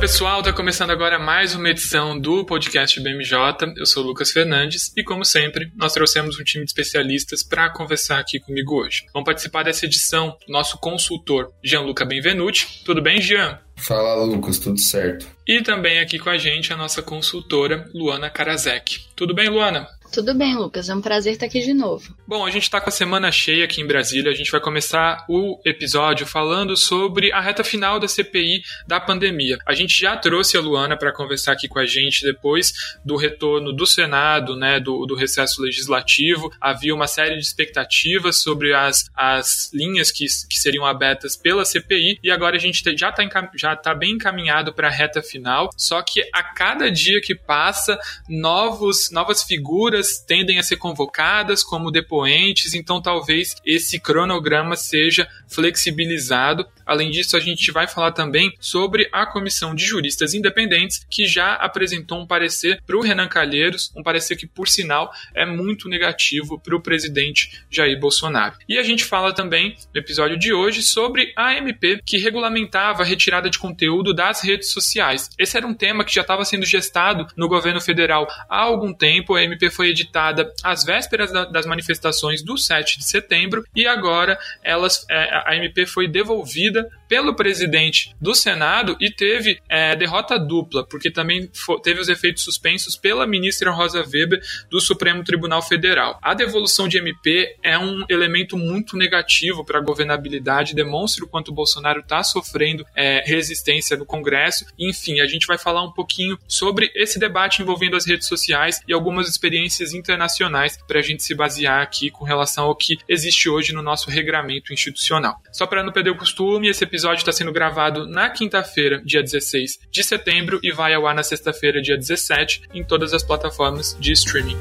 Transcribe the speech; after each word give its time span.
Pessoal, 0.00 0.40
está 0.40 0.50
começando 0.50 0.88
agora 0.88 1.18
mais 1.18 1.54
uma 1.54 1.68
edição 1.68 2.18
do 2.18 2.42
podcast 2.42 2.98
BMJ. 2.98 3.36
Eu 3.76 3.84
sou 3.84 4.02
o 4.02 4.06
Lucas 4.06 4.32
Fernandes 4.32 4.90
e, 4.96 5.04
como 5.04 5.26
sempre, 5.26 5.70
nós 5.76 5.92
trouxemos 5.92 6.40
um 6.40 6.42
time 6.42 6.64
de 6.64 6.70
especialistas 6.70 7.42
para 7.42 7.68
conversar 7.68 8.18
aqui 8.18 8.40
comigo 8.40 8.76
hoje. 8.76 9.04
Vão 9.12 9.22
participar 9.22 9.62
dessa 9.62 9.84
edição 9.84 10.34
nosso 10.48 10.78
consultor 10.78 11.52
Gianluca 11.62 12.06
Benvenuti. 12.06 12.82
Tudo 12.82 13.02
bem, 13.02 13.20
Gian? 13.20 13.58
Fala, 13.76 14.24
Lucas, 14.24 14.58
tudo 14.58 14.80
certo. 14.80 15.26
E 15.46 15.62
também 15.62 16.00
aqui 16.00 16.18
com 16.18 16.30
a 16.30 16.38
gente 16.38 16.72
a 16.72 16.76
nossa 16.78 17.02
consultora 17.02 17.86
Luana 17.92 18.30
Karasek. 18.30 19.00
Tudo 19.14 19.34
bem, 19.34 19.50
Luana? 19.50 19.86
Tudo 20.12 20.34
bem, 20.34 20.56
Lucas. 20.56 20.88
É 20.88 20.94
um 20.94 21.00
prazer 21.00 21.34
estar 21.34 21.46
aqui 21.46 21.60
de 21.60 21.72
novo. 21.72 22.16
Bom, 22.26 22.44
a 22.44 22.50
gente 22.50 22.64
está 22.64 22.80
com 22.80 22.88
a 22.88 22.92
semana 22.92 23.30
cheia 23.30 23.64
aqui 23.64 23.80
em 23.80 23.86
Brasília. 23.86 24.32
A 24.32 24.34
gente 24.34 24.50
vai 24.50 24.60
começar 24.60 25.24
o 25.28 25.60
episódio 25.64 26.26
falando 26.26 26.76
sobre 26.76 27.32
a 27.32 27.40
reta 27.40 27.62
final 27.62 28.00
da 28.00 28.08
CPI 28.08 28.62
da 28.88 28.98
pandemia. 28.98 29.56
A 29.64 29.72
gente 29.72 30.00
já 30.00 30.16
trouxe 30.16 30.56
a 30.56 30.60
Luana 30.60 30.96
para 30.96 31.12
conversar 31.12 31.52
aqui 31.52 31.68
com 31.68 31.78
a 31.78 31.86
gente 31.86 32.24
depois 32.24 32.72
do 33.04 33.14
retorno 33.14 33.72
do 33.72 33.86
Senado, 33.86 34.56
né, 34.56 34.80
do, 34.80 35.06
do 35.06 35.14
recesso 35.14 35.62
legislativo. 35.62 36.52
Havia 36.60 36.94
uma 36.94 37.06
série 37.06 37.36
de 37.36 37.42
expectativas 37.42 38.36
sobre 38.38 38.74
as, 38.74 39.08
as 39.14 39.70
linhas 39.72 40.10
que, 40.10 40.24
que 40.24 40.58
seriam 40.58 40.84
abertas 40.84 41.36
pela 41.36 41.64
CPI 41.64 42.18
e 42.22 42.30
agora 42.32 42.56
a 42.56 42.60
gente 42.60 42.82
já 42.96 43.10
está 43.10 43.50
já 43.54 43.76
tá 43.76 43.94
bem 43.94 44.12
encaminhado 44.12 44.72
para 44.72 44.88
a 44.88 44.90
reta 44.90 45.22
final. 45.22 45.70
Só 45.76 46.02
que 46.02 46.20
a 46.34 46.42
cada 46.42 46.90
dia 46.90 47.20
que 47.20 47.34
passa, 47.34 47.96
novos, 48.28 49.10
novas 49.12 49.44
figuras 49.44 49.99
tendem 50.26 50.58
a 50.58 50.62
ser 50.62 50.76
convocadas 50.76 51.62
como 51.62 51.90
depoentes, 51.90 52.74
então 52.74 53.00
talvez 53.00 53.56
esse 53.64 53.98
cronograma 53.98 54.76
seja 54.76 55.28
flexibilizado. 55.48 56.66
Além 56.86 57.10
disso, 57.10 57.36
a 57.36 57.40
gente 57.40 57.70
vai 57.70 57.86
falar 57.86 58.12
também 58.12 58.52
sobre 58.60 59.08
a 59.12 59.26
comissão 59.26 59.74
de 59.74 59.84
juristas 59.84 60.34
independentes 60.34 61.06
que 61.08 61.26
já 61.26 61.54
apresentou 61.54 62.20
um 62.20 62.26
parecer 62.26 62.82
para 62.86 62.96
o 62.96 63.00
Renan 63.00 63.28
Calheiros, 63.28 63.92
um 63.96 64.02
parecer 64.02 64.36
que, 64.36 64.46
por 64.46 64.68
sinal, 64.68 65.12
é 65.34 65.46
muito 65.46 65.88
negativo 65.88 66.58
para 66.58 66.76
o 66.76 66.80
presidente 66.80 67.62
Jair 67.70 67.98
Bolsonaro. 67.98 68.56
E 68.68 68.78
a 68.78 68.82
gente 68.82 69.04
fala 69.04 69.32
também 69.32 69.76
no 69.94 70.00
episódio 70.00 70.38
de 70.38 70.52
hoje 70.52 70.82
sobre 70.82 71.32
a 71.36 71.54
MP 71.54 72.00
que 72.04 72.18
regulamentava 72.18 73.02
a 73.02 73.06
retirada 73.06 73.48
de 73.48 73.58
conteúdo 73.58 74.14
das 74.14 74.42
redes 74.42 74.70
sociais. 74.70 75.30
Esse 75.38 75.56
era 75.56 75.66
um 75.66 75.74
tema 75.74 76.04
que 76.04 76.14
já 76.14 76.22
estava 76.22 76.44
sendo 76.44 76.66
gestado 76.66 77.26
no 77.36 77.48
governo 77.48 77.80
federal 77.80 78.26
há 78.48 78.60
algum 78.60 78.92
tempo. 78.92 79.34
A 79.34 79.42
MP 79.42 79.70
foi 79.70 79.89
editada 79.90 80.52
às 80.62 80.84
vésperas 80.84 81.32
das 81.32 81.66
manifestações 81.66 82.42
do 82.42 82.56
7 82.56 82.98
de 82.98 83.04
setembro 83.04 83.64
e 83.74 83.86
agora 83.86 84.38
elas, 84.62 85.06
é, 85.08 85.42
a 85.46 85.56
MP 85.56 85.86
foi 85.86 86.08
devolvida 86.08 86.90
pelo 87.10 87.34
presidente 87.34 88.14
do 88.20 88.36
Senado 88.36 88.96
e 89.00 89.10
teve 89.10 89.60
é, 89.68 89.96
derrota 89.96 90.38
dupla, 90.38 90.86
porque 90.86 91.10
também 91.10 91.50
teve 91.82 92.00
os 92.00 92.08
efeitos 92.08 92.44
suspensos 92.44 92.94
pela 92.94 93.26
ministra 93.26 93.72
Rosa 93.72 94.06
Weber 94.06 94.40
do 94.70 94.80
Supremo 94.80 95.24
Tribunal 95.24 95.60
Federal. 95.60 96.20
A 96.22 96.34
devolução 96.34 96.86
de 96.86 96.98
MP 96.98 97.56
é 97.64 97.76
um 97.76 98.04
elemento 98.08 98.56
muito 98.56 98.96
negativo 98.96 99.64
para 99.64 99.80
a 99.80 99.82
governabilidade, 99.82 100.72
demonstra 100.72 101.24
o 101.24 101.28
quanto 101.28 101.48
o 101.48 101.54
Bolsonaro 101.54 101.98
está 101.98 102.22
sofrendo 102.22 102.86
é, 102.94 103.24
resistência 103.26 103.96
no 103.96 104.06
Congresso. 104.06 104.64
Enfim, 104.78 105.20
a 105.20 105.26
gente 105.26 105.48
vai 105.48 105.58
falar 105.58 105.82
um 105.82 105.92
pouquinho 105.92 106.38
sobre 106.46 106.92
esse 106.94 107.18
debate 107.18 107.60
envolvendo 107.60 107.96
as 107.96 108.06
redes 108.06 108.28
sociais 108.28 108.80
e 108.86 108.92
algumas 108.92 109.28
experiências 109.28 109.92
internacionais 109.92 110.78
para 110.86 111.00
a 111.00 111.02
gente 111.02 111.24
se 111.24 111.34
basear 111.34 111.82
aqui 111.82 112.08
com 112.08 112.24
relação 112.24 112.66
ao 112.66 112.76
que 112.76 112.98
existe 113.08 113.48
hoje 113.48 113.72
no 113.72 113.82
nosso 113.82 114.08
regramento 114.10 114.72
institucional. 114.72 115.42
Só 115.50 115.66
para 115.66 115.82
não 115.82 115.90
perder 115.90 116.10
o 116.10 116.16
costume, 116.16 116.68
esse 116.68 116.84
episódio 116.84 116.99
está 117.20 117.32
sendo 117.32 117.52
gravado 117.52 118.06
na 118.06 118.28
quinta-feira, 118.30 119.02
dia 119.04 119.22
16 119.22 119.80
de 119.90 120.04
setembro, 120.04 120.60
e 120.62 120.72
vai 120.72 120.94
ao 120.94 121.06
ar 121.06 121.14
na 121.14 121.22
sexta-feira, 121.22 121.80
dia 121.80 121.96
17, 121.96 122.62
em 122.74 122.84
todas 122.84 123.12
as 123.14 123.22
plataformas 123.22 123.96
de 124.00 124.12
streaming. 124.12 124.56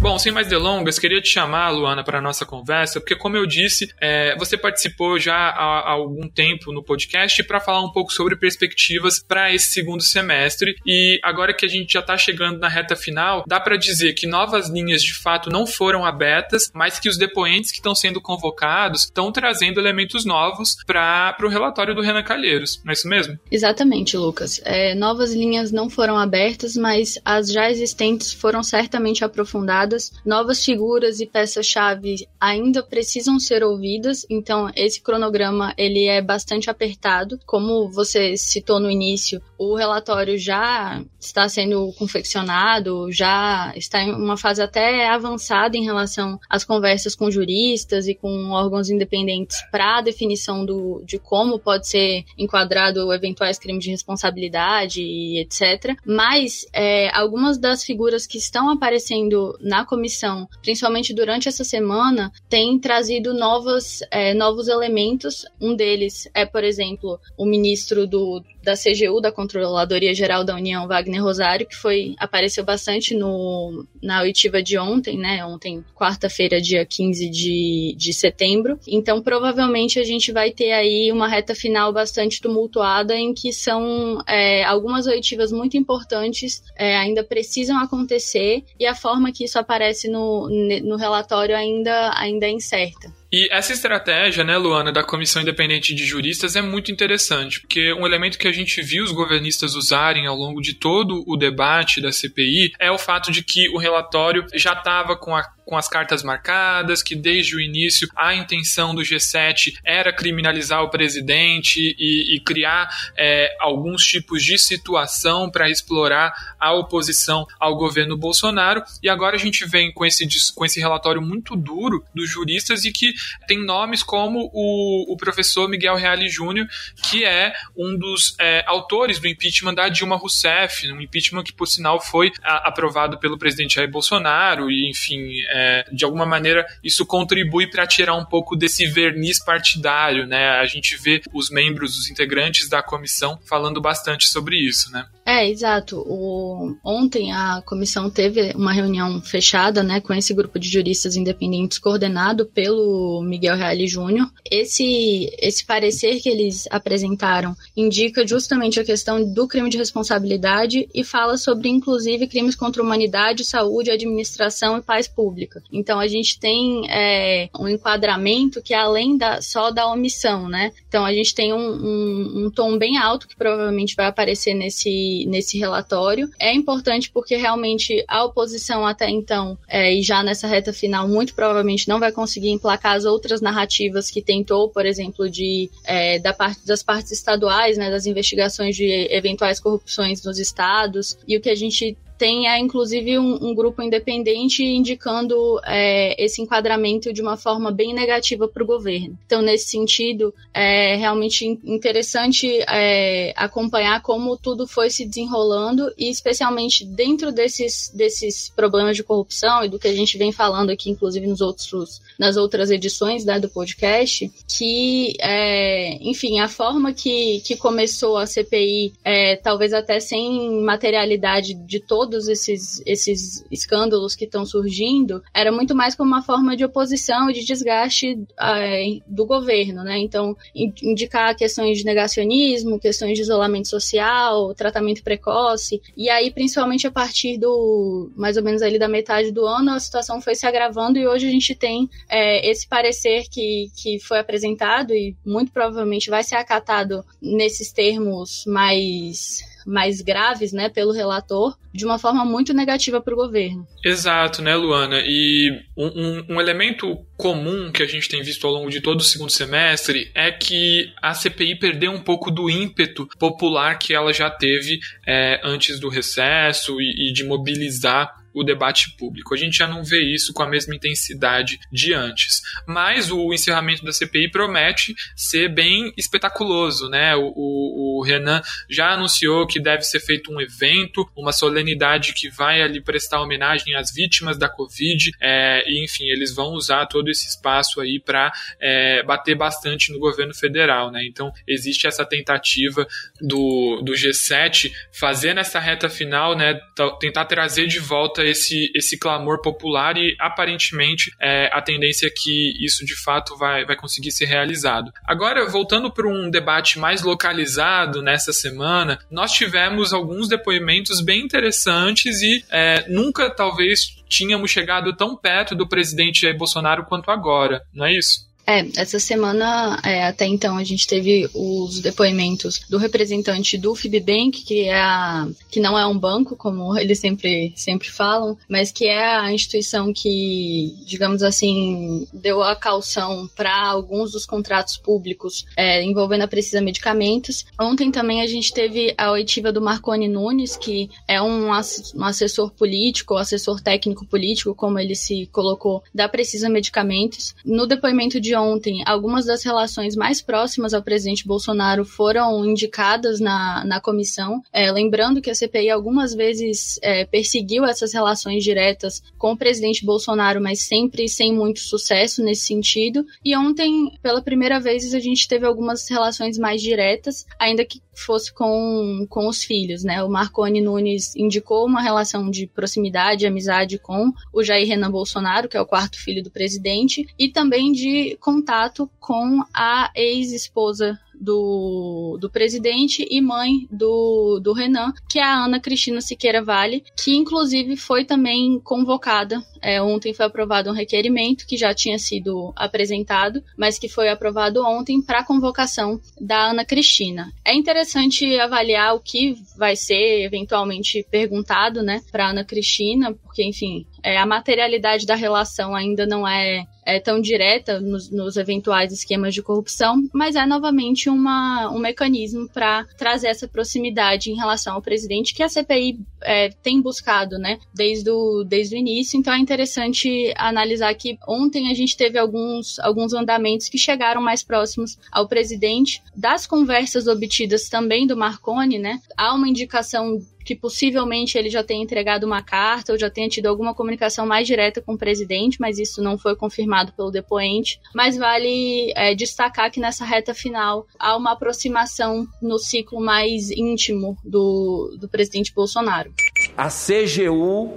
Bom, 0.00 0.16
sem 0.16 0.30
mais 0.30 0.46
delongas, 0.46 0.96
queria 0.96 1.20
te 1.20 1.28
chamar, 1.28 1.70
Luana, 1.70 2.04
para 2.04 2.18
a 2.18 2.22
nossa 2.22 2.46
conversa, 2.46 3.00
porque, 3.00 3.16
como 3.16 3.36
eu 3.36 3.44
disse, 3.44 3.92
é, 4.00 4.36
você 4.36 4.56
participou 4.56 5.18
já 5.18 5.34
há, 5.34 5.80
há, 5.80 5.90
algum 5.90 6.28
tempo 6.28 6.72
no 6.72 6.84
podcast 6.84 7.42
para 7.42 7.58
falar 7.58 7.84
um 7.84 7.90
pouco 7.90 8.12
sobre 8.12 8.36
perspectivas 8.36 9.18
para 9.18 9.52
esse 9.52 9.72
segundo 9.72 10.00
semestre. 10.04 10.76
E 10.86 11.18
agora 11.20 11.52
que 11.52 11.66
a 11.66 11.68
gente 11.68 11.94
já 11.94 11.98
está 11.98 12.16
chegando 12.16 12.60
na 12.60 12.68
reta 12.68 12.94
final, 12.94 13.42
dá 13.44 13.58
para 13.58 13.76
dizer 13.76 14.12
que 14.12 14.24
novas 14.24 14.70
linhas 14.70 15.02
de 15.02 15.12
fato 15.12 15.50
não 15.50 15.66
foram 15.66 16.04
abertas, 16.04 16.70
mas 16.72 17.00
que 17.00 17.08
os 17.08 17.18
depoentes 17.18 17.72
que 17.72 17.78
estão 17.78 17.94
sendo 17.94 18.20
convocados 18.20 19.02
estão 19.02 19.32
trazendo 19.32 19.80
elementos 19.80 20.24
novos 20.24 20.76
para 20.86 21.36
o 21.42 21.48
relatório 21.48 21.92
do 21.92 22.02
Renan 22.02 22.22
Calheiros. 22.22 22.80
Não 22.84 22.90
é 22.90 22.94
isso 22.94 23.08
mesmo? 23.08 23.36
Exatamente, 23.50 24.16
Lucas. 24.16 24.60
É, 24.64 24.94
novas 24.94 25.34
linhas 25.34 25.72
não 25.72 25.90
foram 25.90 26.16
abertas, 26.16 26.76
mas 26.76 27.18
as 27.24 27.50
já 27.50 27.68
existentes 27.68 28.32
foram 28.32 28.62
certamente 28.62 29.24
aprofundadas 29.24 29.87
novas 30.24 30.64
figuras 30.64 31.20
e 31.20 31.26
peças-chave 31.26 32.28
ainda 32.40 32.82
precisam 32.82 33.38
ser 33.38 33.62
ouvidas, 33.62 34.26
então 34.28 34.70
esse 34.74 35.00
cronograma 35.00 35.74
ele 35.76 36.06
é 36.06 36.20
bastante 36.20 36.70
apertado. 36.70 37.38
Como 37.46 37.90
você 37.90 38.36
citou 38.36 38.80
no 38.80 38.90
início, 38.90 39.42
o 39.58 39.74
relatório 39.74 40.38
já 40.38 41.02
está 41.18 41.48
sendo 41.48 41.92
confeccionado, 41.98 43.10
já 43.10 43.72
está 43.74 44.00
em 44.00 44.12
uma 44.12 44.36
fase 44.36 44.62
até 44.62 45.08
avançada 45.08 45.76
em 45.76 45.84
relação 45.84 46.38
às 46.48 46.64
conversas 46.64 47.16
com 47.16 47.30
juristas 47.30 48.06
e 48.06 48.14
com 48.14 48.50
órgãos 48.50 48.88
independentes 48.88 49.58
para 49.70 49.98
a 49.98 50.00
definição 50.00 50.64
do, 50.64 51.02
de 51.04 51.18
como 51.18 51.58
pode 51.58 51.88
ser 51.88 52.24
enquadrado 52.38 53.12
eventuais 53.12 53.58
crimes 53.58 53.84
de 53.84 53.90
responsabilidade 53.90 55.02
e 55.02 55.40
etc. 55.40 55.96
Mas 56.06 56.64
é, 56.72 57.10
algumas 57.16 57.58
das 57.58 57.82
figuras 57.82 58.26
que 58.26 58.38
estão 58.38 58.70
aparecendo 58.70 59.58
na 59.60 59.84
comissão, 59.84 60.48
principalmente 60.62 61.12
durante 61.12 61.48
essa 61.48 61.64
semana, 61.64 62.30
tem 62.48 62.78
trazido 62.78 63.34
novos, 63.34 64.00
é, 64.10 64.34
novos 64.34 64.68
elementos. 64.68 65.44
Um 65.60 65.74
deles 65.74 66.28
é, 66.32 66.46
por 66.46 66.62
exemplo, 66.62 67.18
o 67.36 67.44
ministro 67.44 68.06
do, 68.06 68.42
da 68.68 68.74
CGU, 68.74 69.18
da 69.18 69.32
Controladoria 69.32 70.12
Geral 70.12 70.44
da 70.44 70.54
União, 70.54 70.86
Wagner 70.86 71.22
Rosário, 71.22 71.66
que 71.66 71.74
foi 71.74 72.14
apareceu 72.18 72.62
bastante 72.62 73.14
no, 73.14 73.86
na 74.02 74.20
oitiva 74.20 74.62
de 74.62 74.76
ontem, 74.76 75.16
né? 75.16 75.42
Ontem, 75.46 75.82
quarta-feira, 75.94 76.60
dia 76.60 76.84
15 76.84 77.30
de, 77.30 77.94
de 77.96 78.12
setembro. 78.12 78.78
Então, 78.86 79.22
provavelmente 79.22 79.98
a 79.98 80.04
gente 80.04 80.30
vai 80.32 80.50
ter 80.50 80.72
aí 80.72 81.10
uma 81.10 81.26
reta 81.26 81.54
final 81.54 81.92
bastante 81.94 82.42
tumultuada 82.42 83.16
em 83.16 83.32
que 83.32 83.54
são 83.54 84.22
é, 84.26 84.62
algumas 84.64 85.06
oitivas 85.06 85.50
muito 85.50 85.78
importantes 85.78 86.62
é, 86.76 86.94
ainda 86.94 87.24
precisam 87.24 87.78
acontecer 87.78 88.64
e 88.78 88.84
a 88.84 88.94
forma 88.94 89.32
que 89.32 89.44
isso 89.44 89.58
aparece 89.58 90.08
no, 90.08 90.46
no 90.82 90.96
relatório 90.96 91.56
ainda, 91.56 92.12
ainda 92.14 92.46
é 92.46 92.50
incerta. 92.50 93.17
E 93.30 93.46
essa 93.52 93.74
estratégia, 93.74 94.42
né, 94.42 94.56
Luana, 94.56 94.90
da 94.90 95.04
Comissão 95.04 95.42
Independente 95.42 95.94
de 95.94 96.06
Juristas 96.06 96.56
é 96.56 96.62
muito 96.62 96.90
interessante, 96.90 97.60
porque 97.60 97.92
um 97.92 98.06
elemento 98.06 98.38
que 98.38 98.48
a 98.48 98.52
gente 98.52 98.80
viu 98.80 99.04
os 99.04 99.12
governistas 99.12 99.74
usarem 99.74 100.26
ao 100.26 100.34
longo 100.34 100.62
de 100.62 100.74
todo 100.74 101.22
o 101.26 101.36
debate 101.36 102.00
da 102.00 102.10
CPI 102.10 102.72
é 102.78 102.90
o 102.90 102.98
fato 102.98 103.30
de 103.30 103.42
que 103.42 103.68
o 103.68 103.76
relatório 103.76 104.46
já 104.54 104.72
estava 104.72 105.14
com 105.14 105.36
a 105.36 105.44
com 105.68 105.76
as 105.76 105.86
cartas 105.86 106.22
marcadas, 106.22 107.02
que 107.02 107.14
desde 107.14 107.54
o 107.54 107.60
início 107.60 108.08
a 108.16 108.34
intenção 108.34 108.94
do 108.94 109.02
G7 109.02 109.74
era 109.84 110.10
criminalizar 110.10 110.82
o 110.82 110.88
presidente 110.88 111.94
e, 111.98 112.36
e 112.36 112.40
criar 112.40 112.88
é, 113.14 113.54
alguns 113.60 114.02
tipos 114.02 114.42
de 114.42 114.58
situação 114.58 115.50
para 115.50 115.68
explorar 115.68 116.32
a 116.58 116.72
oposição 116.72 117.46
ao 117.60 117.76
governo 117.76 118.16
Bolsonaro. 118.16 118.82
E 119.02 119.10
agora 119.10 119.36
a 119.36 119.38
gente 119.38 119.66
vem 119.66 119.92
com 119.92 120.06
esse, 120.06 120.26
com 120.54 120.64
esse 120.64 120.80
relatório 120.80 121.20
muito 121.20 121.54
duro 121.54 122.02
dos 122.14 122.30
juristas 122.30 122.86
e 122.86 122.90
que 122.90 123.12
tem 123.46 123.62
nomes 123.62 124.02
como 124.02 124.50
o, 124.54 125.12
o 125.12 125.16
professor 125.18 125.68
Miguel 125.68 125.96
Reale 125.96 126.30
Júnior, 126.30 126.66
que 127.10 127.26
é 127.26 127.52
um 127.76 127.94
dos 127.94 128.34
é, 128.40 128.64
autores 128.66 129.18
do 129.18 129.28
impeachment 129.28 129.74
da 129.74 129.90
Dilma 129.90 130.16
Rousseff, 130.16 130.90
um 130.90 131.02
impeachment 131.02 131.42
que, 131.42 131.52
por 131.52 131.66
sinal, 131.66 132.00
foi 132.00 132.32
a, 132.42 132.68
aprovado 132.68 133.18
pelo 133.18 133.36
presidente 133.36 133.74
Jair 133.74 133.90
Bolsonaro 133.90 134.70
e, 134.70 134.88
enfim, 134.88 135.28
é, 135.50 135.57
é, 135.58 135.84
de 135.92 136.04
alguma 136.04 136.24
maneira 136.24 136.64
isso 136.84 137.04
contribui 137.04 137.66
para 137.66 137.86
tirar 137.86 138.14
um 138.14 138.24
pouco 138.24 138.54
desse 138.54 138.86
verniz 138.86 139.44
partidário, 139.44 140.24
né? 140.26 140.50
A 140.50 140.66
gente 140.66 140.96
vê 140.96 141.20
os 141.32 141.50
membros, 141.50 141.98
os 141.98 142.08
integrantes 142.08 142.68
da 142.68 142.80
comissão 142.80 143.38
falando 143.44 143.80
bastante 143.80 144.28
sobre 144.28 144.56
isso, 144.56 144.92
né? 144.92 145.06
É, 145.38 145.48
exato. 145.48 146.00
O... 146.00 146.74
Ontem 146.84 147.30
a 147.30 147.62
comissão 147.64 148.10
teve 148.10 148.50
uma 148.56 148.72
reunião 148.72 149.22
fechada 149.22 149.84
né, 149.84 150.00
com 150.00 150.12
esse 150.12 150.34
grupo 150.34 150.58
de 150.58 150.68
juristas 150.68 151.14
independentes 151.14 151.78
coordenado 151.78 152.44
pelo 152.44 153.22
Miguel 153.22 153.54
Reale 153.54 153.86
Júnior. 153.86 154.28
Esse, 154.50 155.30
esse 155.38 155.64
parecer 155.64 156.20
que 156.20 156.28
eles 156.28 156.66
apresentaram 156.72 157.54
indica 157.76 158.26
justamente 158.26 158.80
a 158.80 158.84
questão 158.84 159.32
do 159.32 159.46
crime 159.46 159.70
de 159.70 159.78
responsabilidade 159.78 160.88
e 160.92 161.04
fala 161.04 161.36
sobre, 161.36 161.68
inclusive, 161.68 162.26
crimes 162.26 162.56
contra 162.56 162.82
a 162.82 162.84
humanidade, 162.84 163.44
saúde, 163.44 163.92
administração 163.92 164.76
e 164.76 164.82
paz 164.82 165.06
pública. 165.06 165.62
Então 165.70 166.00
a 166.00 166.08
gente 166.08 166.40
tem 166.40 166.90
é, 166.90 167.48
um 167.56 167.68
enquadramento 167.68 168.60
que 168.60 168.74
é 168.74 168.78
além 168.78 169.16
da, 169.16 169.40
só 169.40 169.70
da 169.70 169.86
omissão, 169.86 170.48
né? 170.48 170.72
Então 170.88 171.04
a 171.04 171.12
gente 171.12 171.32
tem 171.32 171.52
um, 171.52 171.58
um, 171.58 172.46
um 172.46 172.50
tom 172.50 172.76
bem 172.76 172.98
alto 172.98 173.28
que 173.28 173.36
provavelmente 173.36 173.94
vai 173.94 174.06
aparecer 174.06 174.52
nesse 174.52 175.27
nesse, 175.28 175.58
relatório. 175.58 176.30
É 176.38 176.52
importante 176.54 177.10
porque 177.10 177.36
realmente 177.36 178.04
a 178.06 178.24
oposição 178.24 178.86
até 178.86 179.08
então, 179.08 179.58
é, 179.68 179.92
e 179.94 180.02
já 180.02 180.22
nessa 180.22 180.46
reta 180.46 180.72
final, 180.72 181.08
muito 181.08 181.34
provavelmente 181.34 181.88
não 181.88 181.98
vai 181.98 182.12
conseguir 182.12 182.50
emplacar 182.50 182.96
as 182.96 183.04
outras 183.04 183.40
narrativas 183.40 184.10
que 184.10 184.22
tentou, 184.22 184.68
por 184.68 184.86
exemplo, 184.86 185.28
de 185.28 185.70
é, 185.84 186.18
da 186.18 186.32
parte 186.32 186.64
das 186.66 186.82
partes 186.82 187.12
estaduais, 187.12 187.76
né, 187.76 187.90
das 187.90 188.06
investigações 188.06 188.76
de 188.76 189.08
eventuais 189.10 189.60
corrupções 189.60 190.22
nos 190.22 190.38
estados. 190.38 191.18
E 191.26 191.36
o 191.36 191.40
que 191.40 191.50
a 191.50 191.54
gente 191.54 191.96
tem 192.18 192.48
é, 192.48 192.58
inclusive 192.58 193.18
um, 193.18 193.48
um 193.48 193.54
grupo 193.54 193.80
independente 193.80 194.64
indicando 194.64 195.60
é, 195.64 196.22
esse 196.22 196.42
enquadramento 196.42 197.12
de 197.12 197.22
uma 197.22 197.36
forma 197.36 197.70
bem 197.70 197.94
negativa 197.94 198.48
para 198.48 198.62
o 198.62 198.66
governo. 198.66 199.16
Então, 199.24 199.40
nesse 199.40 199.70
sentido, 199.70 200.34
é 200.52 200.96
realmente 200.96 201.46
interessante 201.64 202.60
é, 202.68 203.32
acompanhar 203.36 204.02
como 204.02 204.36
tudo 204.36 204.66
foi 204.66 204.90
se 204.90 205.06
desenrolando 205.06 205.92
e, 205.96 206.10
especialmente 206.10 206.84
dentro 206.84 207.30
desses, 207.30 207.90
desses 207.94 208.50
problemas 208.50 208.96
de 208.96 209.04
corrupção 209.04 209.64
e 209.64 209.68
do 209.68 209.78
que 209.78 209.86
a 209.86 209.94
gente 209.94 210.18
vem 210.18 210.32
falando 210.32 210.70
aqui, 210.70 210.90
inclusive 210.90 211.26
nos 211.26 211.40
outros, 211.40 212.02
nas 212.18 212.36
outras 212.36 212.70
edições 212.70 213.24
né, 213.24 213.38
do 213.38 213.48
podcast, 213.48 214.30
que, 214.48 215.14
é, 215.20 215.98
enfim, 216.00 216.40
a 216.40 216.48
forma 216.48 216.92
que, 216.92 217.40
que 217.40 217.56
começou 217.56 218.16
a 218.16 218.26
CPI, 218.26 218.92
é, 219.04 219.36
talvez 219.36 219.72
até 219.72 220.00
sem 220.00 220.60
materialidade 220.62 221.54
de 221.54 221.78
todo 221.78 222.07
todos 222.08 222.26
esses, 222.26 222.82
esses 222.86 223.44
escândalos 223.50 224.16
que 224.16 224.24
estão 224.24 224.46
surgindo 224.46 225.22
era 225.34 225.52
muito 225.52 225.74
mais 225.74 225.94
como 225.94 226.10
uma 226.10 226.22
forma 226.22 226.56
de 226.56 226.64
oposição 226.64 227.28
e 227.28 227.34
de 227.34 227.44
desgaste 227.44 228.14
uh, 228.14 229.02
do 229.06 229.26
governo, 229.26 229.84
né? 229.84 229.98
Então, 229.98 230.34
indicar 230.54 231.36
questões 231.36 231.76
de 231.76 231.84
negacionismo, 231.84 232.80
questões 232.80 233.14
de 233.14 233.20
isolamento 233.20 233.68
social, 233.68 234.54
tratamento 234.54 235.02
precoce, 235.02 235.82
e 235.94 236.08
aí, 236.08 236.30
principalmente 236.30 236.86
a 236.86 236.90
partir 236.90 237.36
do, 237.36 238.10
mais 238.16 238.38
ou 238.38 238.42
menos 238.42 238.62
ali 238.62 238.78
da 238.78 238.88
metade 238.88 239.30
do 239.30 239.44
ano, 239.44 239.72
a 239.72 239.80
situação 239.80 240.18
foi 240.18 240.34
se 240.34 240.46
agravando 240.46 240.98
e 240.98 241.06
hoje 241.06 241.26
a 241.26 241.30
gente 241.30 241.54
tem 241.54 241.90
é, 242.08 242.48
esse 242.50 242.66
parecer 242.66 243.24
que, 243.30 243.70
que 243.76 244.00
foi 244.00 244.18
apresentado 244.18 244.94
e 244.94 245.14
muito 245.26 245.52
provavelmente 245.52 246.08
vai 246.08 246.24
ser 246.24 246.36
acatado 246.36 247.04
nesses 247.20 247.70
termos 247.70 248.44
mais 248.46 249.40
mais 249.68 250.00
graves, 250.00 250.50
né, 250.50 250.70
pelo 250.70 250.92
relator, 250.92 251.54
de 251.72 251.84
uma 251.84 251.98
forma 251.98 252.24
muito 252.24 252.54
negativa 252.54 253.00
para 253.00 253.12
o 253.12 253.16
governo. 253.16 253.66
Exato, 253.84 254.40
né, 254.40 254.56
Luana? 254.56 255.02
E 255.04 255.50
um, 255.76 255.86
um, 255.86 256.24
um, 256.30 256.40
elemento 256.40 256.96
comum 257.16 257.70
que 257.70 257.82
a 257.82 257.86
gente 257.86 258.08
tem 258.08 258.22
visto 258.22 258.46
ao 258.46 258.52
longo 258.52 258.70
de 258.70 258.80
todo 258.80 259.00
o 259.00 259.04
segundo 259.04 259.30
semestre 259.30 260.10
é 260.14 260.32
que 260.32 260.90
a 261.02 261.12
CPI 261.12 261.58
perdeu 261.58 261.92
um 261.92 262.00
pouco 262.00 262.30
do 262.30 262.48
ímpeto 262.48 263.06
popular 263.18 263.78
que 263.78 263.92
ela 263.92 264.12
já 264.12 264.30
teve 264.30 264.80
é, 265.06 265.40
antes 265.44 265.78
do 265.78 265.90
recesso 265.90 266.80
e, 266.80 267.10
e 267.10 267.12
de 267.12 267.24
mobilizar 267.24 268.17
o 268.34 268.42
debate 268.42 268.96
público. 268.96 269.34
A 269.34 269.36
gente 269.36 269.58
já 269.58 269.66
não 269.66 269.82
vê 269.82 270.02
isso 270.02 270.32
com 270.32 270.42
a 270.42 270.48
mesma 270.48 270.74
intensidade 270.74 271.58
de 271.72 271.92
antes. 271.92 272.42
Mas 272.66 273.10
o 273.10 273.32
encerramento 273.32 273.84
da 273.84 273.92
CPI 273.92 274.30
promete 274.30 274.94
ser 275.16 275.48
bem 275.48 275.92
espetaculoso, 275.96 276.88
né? 276.88 277.14
O, 277.16 277.32
o, 277.34 277.98
o 277.98 278.02
Renan 278.02 278.42
já 278.68 278.92
anunciou 278.92 279.46
que 279.46 279.60
deve 279.60 279.82
ser 279.82 280.00
feito 280.00 280.32
um 280.32 280.40
evento, 280.40 281.08
uma 281.16 281.32
solenidade 281.32 282.12
que 282.12 282.28
vai 282.28 282.62
ali 282.62 282.80
prestar 282.80 283.20
homenagem 283.20 283.74
às 283.74 283.92
vítimas 283.92 284.38
da 284.38 284.48
Covid, 284.48 285.10
é, 285.20 285.64
e 285.66 285.84
enfim, 285.84 286.04
eles 286.04 286.34
vão 286.34 286.52
usar 286.52 286.86
todo 286.86 287.10
esse 287.10 287.26
espaço 287.26 287.80
aí 287.80 288.00
para 288.00 288.32
é, 288.60 289.02
bater 289.02 289.34
bastante 289.34 289.92
no 289.92 289.98
governo 289.98 290.34
federal, 290.34 290.90
né? 290.90 291.04
Então 291.04 291.32
existe 291.46 291.86
essa 291.86 292.04
tentativa 292.04 292.86
do, 293.20 293.82
do 293.82 293.92
G7 293.92 294.70
fazer 294.92 295.34
nessa 295.34 295.58
reta 295.58 295.88
final, 295.88 296.36
né, 296.36 296.58
tentar 297.00 297.24
trazer 297.24 297.66
de 297.66 297.78
volta 297.78 298.17
esse, 298.24 298.70
esse 298.74 298.98
clamor 298.98 299.40
popular 299.40 299.96
e 299.96 300.16
aparentemente 300.18 301.12
é, 301.20 301.50
a 301.52 301.60
tendência 301.60 302.06
é 302.06 302.10
que 302.10 302.54
isso 302.64 302.84
de 302.84 302.96
fato 302.96 303.36
vai, 303.36 303.64
vai 303.64 303.76
conseguir 303.76 304.10
ser 304.10 304.26
realizado. 304.26 304.92
Agora, 305.04 305.46
voltando 305.48 305.90
para 305.90 306.08
um 306.08 306.30
debate 306.30 306.78
mais 306.78 307.02
localizado 307.02 308.02
nessa 308.02 308.32
semana, 308.32 308.98
nós 309.10 309.32
tivemos 309.32 309.92
alguns 309.92 310.28
depoimentos 310.28 311.00
bem 311.00 311.20
interessantes 311.20 312.20
e 312.22 312.44
é, 312.50 312.84
nunca 312.88 313.30
talvez 313.30 313.96
tínhamos 314.08 314.50
chegado 314.50 314.94
tão 314.96 315.16
perto 315.16 315.54
do 315.54 315.68
presidente 315.68 316.22
Jair 316.22 316.36
Bolsonaro 316.36 316.84
quanto 316.84 317.10
agora, 317.10 317.62
não 317.72 317.86
é 317.86 317.92
isso? 317.92 318.27
É, 318.48 318.66
essa 318.80 318.98
semana, 318.98 319.78
é, 319.84 320.06
até 320.06 320.24
então, 320.24 320.56
a 320.56 320.64
gente 320.64 320.86
teve 320.86 321.28
os 321.34 321.80
depoimentos 321.80 322.62
do 322.70 322.78
representante 322.78 323.58
do 323.58 323.74
Fibbank, 323.74 324.42
que 324.42 324.62
é 324.62 324.80
a, 324.80 325.28
que 325.50 325.60
não 325.60 325.78
é 325.78 325.86
um 325.86 325.98
banco, 325.98 326.34
como 326.34 326.74
eles 326.80 326.98
sempre, 326.98 327.52
sempre 327.54 327.90
falam, 327.90 328.38
mas 328.48 328.72
que 328.72 328.86
é 328.86 329.06
a 329.06 329.30
instituição 329.30 329.92
que, 329.92 330.74
digamos 330.86 331.22
assim, 331.22 332.08
deu 332.10 332.42
a 332.42 332.56
calção 332.56 333.28
para 333.36 333.54
alguns 333.66 334.12
dos 334.12 334.24
contratos 334.24 334.78
públicos 334.78 335.44
é, 335.54 335.84
envolvendo 335.84 336.22
a 336.22 336.28
Precisa 336.28 336.62
Medicamentos. 336.62 337.44
Ontem 337.60 337.90
também 337.90 338.22
a 338.22 338.26
gente 338.26 338.50
teve 338.50 338.94
a 338.96 339.10
oitiva 339.10 339.52
do 339.52 339.60
Marconi 339.60 340.08
Nunes, 340.08 340.56
que 340.56 340.88
é 341.06 341.20
um, 341.20 341.48
um 341.48 342.04
assessor 342.04 342.50
político, 342.52 343.14
assessor 343.14 343.60
técnico 343.60 344.06
político, 344.06 344.54
como 344.54 344.78
ele 344.78 344.94
se 344.94 345.26
colocou, 345.26 345.82
da 345.94 346.08
Precisa 346.08 346.48
Medicamentos. 346.48 347.34
No 347.44 347.66
depoimento 347.66 348.18
de 348.18 348.37
ontem, 348.38 348.82
algumas 348.86 349.26
das 349.26 349.42
relações 349.42 349.96
mais 349.96 350.22
próximas 350.22 350.74
ao 350.74 350.82
presidente 350.82 351.26
Bolsonaro 351.26 351.84
foram 351.84 352.44
indicadas 352.44 353.20
na, 353.20 353.64
na 353.64 353.80
comissão. 353.80 354.42
É, 354.52 354.70
lembrando 354.70 355.20
que 355.20 355.30
a 355.30 355.34
CPI 355.34 355.70
algumas 355.70 356.14
vezes 356.14 356.78
é, 356.82 357.04
perseguiu 357.04 357.64
essas 357.64 357.92
relações 357.92 358.42
diretas 358.42 359.02
com 359.16 359.32
o 359.32 359.36
presidente 359.36 359.84
Bolsonaro, 359.84 360.40
mas 360.40 360.62
sempre 360.62 361.08
sem 361.08 361.32
muito 361.32 361.60
sucesso 361.60 362.22
nesse 362.22 362.42
sentido. 362.42 363.04
E 363.24 363.36
ontem, 363.36 363.92
pela 364.02 364.22
primeira 364.22 364.58
vez, 364.58 364.94
a 364.94 365.00
gente 365.00 365.28
teve 365.28 365.46
algumas 365.46 365.88
relações 365.88 366.38
mais 366.38 366.62
diretas, 366.62 367.26
ainda 367.38 367.64
que 367.64 367.82
fosse 367.98 368.32
com, 368.32 369.06
com 369.08 369.28
os 369.28 369.42
filhos, 369.42 369.82
né? 369.82 370.02
O 370.02 370.08
Marconi 370.08 370.60
Nunes 370.60 371.14
indicou 371.16 371.66
uma 371.66 371.82
relação 371.82 372.30
de 372.30 372.46
proximidade, 372.46 373.26
amizade 373.26 373.78
com 373.78 374.12
o 374.32 374.42
Jair 374.42 374.66
Renan 374.66 374.90
Bolsonaro, 374.90 375.48
que 375.48 375.56
é 375.56 375.60
o 375.60 375.66
quarto 375.66 375.98
filho 375.98 376.22
do 376.22 376.30
presidente, 376.30 377.06
e 377.18 377.28
também 377.28 377.72
de 377.72 378.16
contato 378.28 378.90
com 379.00 379.42
a 379.54 379.90
ex-esposa 379.96 380.98
do, 381.18 382.18
do 382.20 382.30
presidente 382.30 383.06
e 383.10 383.20
mãe 383.22 383.66
do, 383.70 384.38
do 384.38 384.52
Renan, 384.52 384.92
que 385.08 385.18
é 385.18 385.22
a 385.22 385.44
Ana 385.44 385.58
Cristina 385.58 386.00
Siqueira 386.02 386.44
Vale, 386.44 386.84
que 386.94 387.16
inclusive 387.16 387.74
foi 387.74 388.04
também 388.04 388.60
convocada. 388.60 389.42
É, 389.62 389.82
ontem 389.82 390.12
foi 390.12 390.26
aprovado 390.26 390.70
um 390.70 390.74
requerimento 390.74 391.46
que 391.46 391.56
já 391.56 391.74
tinha 391.74 391.98
sido 391.98 392.52
apresentado, 392.54 393.42
mas 393.56 393.78
que 393.78 393.88
foi 393.88 394.10
aprovado 394.10 394.62
ontem 394.62 395.02
para 395.02 395.24
convocação 395.24 395.98
da 396.20 396.50
Ana 396.50 396.64
Cristina. 396.64 397.32
É 397.44 397.54
interessante 397.54 398.38
avaliar 398.38 398.94
o 398.94 399.00
que 399.00 399.36
vai 399.56 399.74
ser 399.74 400.22
eventualmente 400.22 401.04
perguntado, 401.10 401.82
né, 401.82 402.02
para 402.12 402.28
Ana 402.28 402.44
Cristina, 402.44 403.14
porque 403.14 403.42
enfim, 403.42 403.86
é, 404.02 404.16
a 404.16 404.26
materialidade 404.26 405.06
da 405.06 405.14
relação 405.14 405.74
ainda 405.74 406.06
não 406.06 406.26
é, 406.26 406.64
é 406.84 407.00
tão 407.00 407.20
direta 407.20 407.80
nos, 407.80 408.10
nos, 408.10 408.36
eventuais 408.36 408.92
esquemas 408.92 409.34
de 409.34 409.42
corrupção, 409.42 410.02
mas 410.12 410.36
é 410.36 410.46
novamente 410.46 411.08
uma, 411.08 411.70
um 411.70 411.78
mecanismo 411.78 412.48
para 412.48 412.84
trazer 412.96 413.28
essa 413.28 413.48
proximidade 413.48 414.30
em 414.30 414.36
relação 414.36 414.74
ao 414.74 414.82
presidente 414.82 415.34
que 415.34 415.42
a 415.42 415.48
CPI 415.48 415.98
é, 416.22 416.50
tem 416.50 416.80
buscado, 416.80 417.38
né, 417.38 417.58
desde 417.74 418.10
o, 418.10 418.44
desde 418.44 418.76
o 418.76 418.78
início. 418.78 419.18
Então 419.18 419.32
é 419.32 419.38
interessante 419.38 420.32
analisar 420.36 420.94
que 420.94 421.18
ontem 421.26 421.70
a 421.70 421.74
gente 421.74 421.96
teve 421.96 422.18
alguns, 422.18 422.78
alguns 422.80 423.12
andamentos 423.12 423.68
que 423.68 423.78
chegaram 423.78 424.22
mais 424.22 424.42
próximos 424.42 424.98
ao 425.10 425.28
presidente. 425.28 426.02
Das 426.16 426.46
conversas 426.46 427.06
obtidas 427.06 427.68
também 427.68 428.06
do 428.06 428.16
Marconi, 428.16 428.78
né, 428.78 429.00
há 429.16 429.34
uma 429.34 429.48
indicação 429.48 430.20
que 430.48 430.56
possivelmente 430.56 431.36
ele 431.36 431.50
já 431.50 431.62
tenha 431.62 431.84
entregado 431.84 432.24
uma 432.24 432.40
carta 432.40 432.92
ou 432.92 432.98
já 432.98 433.10
tenha 433.10 433.28
tido 433.28 433.44
alguma 433.44 433.74
comunicação 433.74 434.26
mais 434.26 434.46
direta 434.46 434.80
com 434.80 434.94
o 434.94 434.98
presidente, 434.98 435.60
mas 435.60 435.78
isso 435.78 436.02
não 436.02 436.16
foi 436.16 436.34
confirmado 436.34 436.90
pelo 436.92 437.10
depoente. 437.10 437.78
Mas 437.94 438.16
vale 438.16 438.90
é, 438.96 439.14
destacar 439.14 439.70
que 439.70 439.78
nessa 439.78 440.06
reta 440.06 440.32
final 440.32 440.86
há 440.98 441.14
uma 441.18 441.32
aproximação 441.32 442.26
no 442.40 442.58
ciclo 442.58 442.98
mais 442.98 443.50
íntimo 443.50 444.16
do, 444.24 444.96
do 444.98 445.06
presidente 445.06 445.52
Bolsonaro. 445.52 446.14
A 446.56 446.68
CGU 446.68 447.76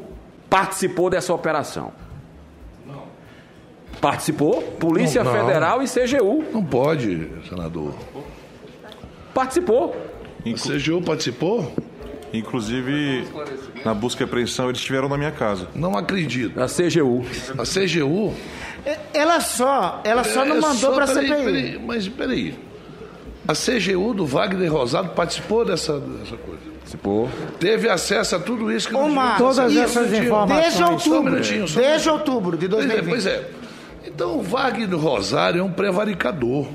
participou 0.50 1.10
dessa 1.10 1.34
operação. 1.34 1.92
Participou? 4.00 4.62
Polícia 4.80 5.26
Não, 5.26 5.34
não. 5.34 5.46
Federal 5.46 5.84
e 5.84 5.88
CGU. 5.88 6.42
Não 6.54 6.64
pode, 6.64 7.28
senador. 7.50 7.94
Participou. 9.34 9.94
A 10.46 10.54
CGU 10.54 11.02
participou? 11.02 11.70
Inclusive, 12.34 13.28
na 13.84 13.94
busca 13.94 14.24
e 14.24 14.26
apreensão, 14.26 14.68
eles 14.70 14.80
estiveram 14.80 15.10
na 15.10 15.18
minha 15.18 15.32
casa. 15.32 15.68
Não 15.76 15.98
acredito. 15.98 16.60
A 16.62 16.66
CGU. 16.68 17.26
A 17.58 17.64
CGU. 17.64 18.34
Ela 19.14 19.40
só, 19.42 20.02
ela 20.04 20.24
só 20.24 20.44
não 20.46 20.58
É 20.58 20.62
mandou 20.62 20.76
só- 20.76 20.92
pra 20.94 21.06
peraí, 21.08 21.28
CPI. 21.28 21.44
peraí, 21.44 21.80
mas 21.86 22.08
peraí. 22.08 22.56
A 23.48 23.54
CGU 23.54 24.14
do 24.14 24.26
Wagner 24.26 24.72
Rosado 24.72 25.10
participou 25.10 25.66
dessa, 25.66 26.00
dessa 26.00 26.38
coisa. 26.38 26.62
Participou. 26.78 27.30
Teve 27.60 27.90
acesso 27.90 28.36
a 28.36 28.40
tudo 28.40 28.72
isso 28.72 28.88
que 28.88 28.96
Ô, 28.96 29.02
não 29.02 29.10
Marcos, 29.10 29.38
tinha. 29.38 29.50
todas 29.66 29.72
Isso, 29.74 29.82
essas 30.00 30.12
não 30.12 30.24
informações. 30.24 30.62
Desde 30.64 30.84
um 30.84 30.92
outubro. 30.92 31.34
um 31.38 31.66
Desde 31.82 32.10
outubro 32.10 32.58
de 32.58 32.68
Pois 32.70 32.84
é, 32.86 32.88
2020. 32.88 33.10
Pois 33.10 33.26
é. 33.26 33.50
Então 34.08 34.38
o 34.38 34.42
Wagner 34.42 34.98
Rosário 34.98 35.60
é 35.62 35.64
um 35.64 35.72
prevaricador. 35.72 36.68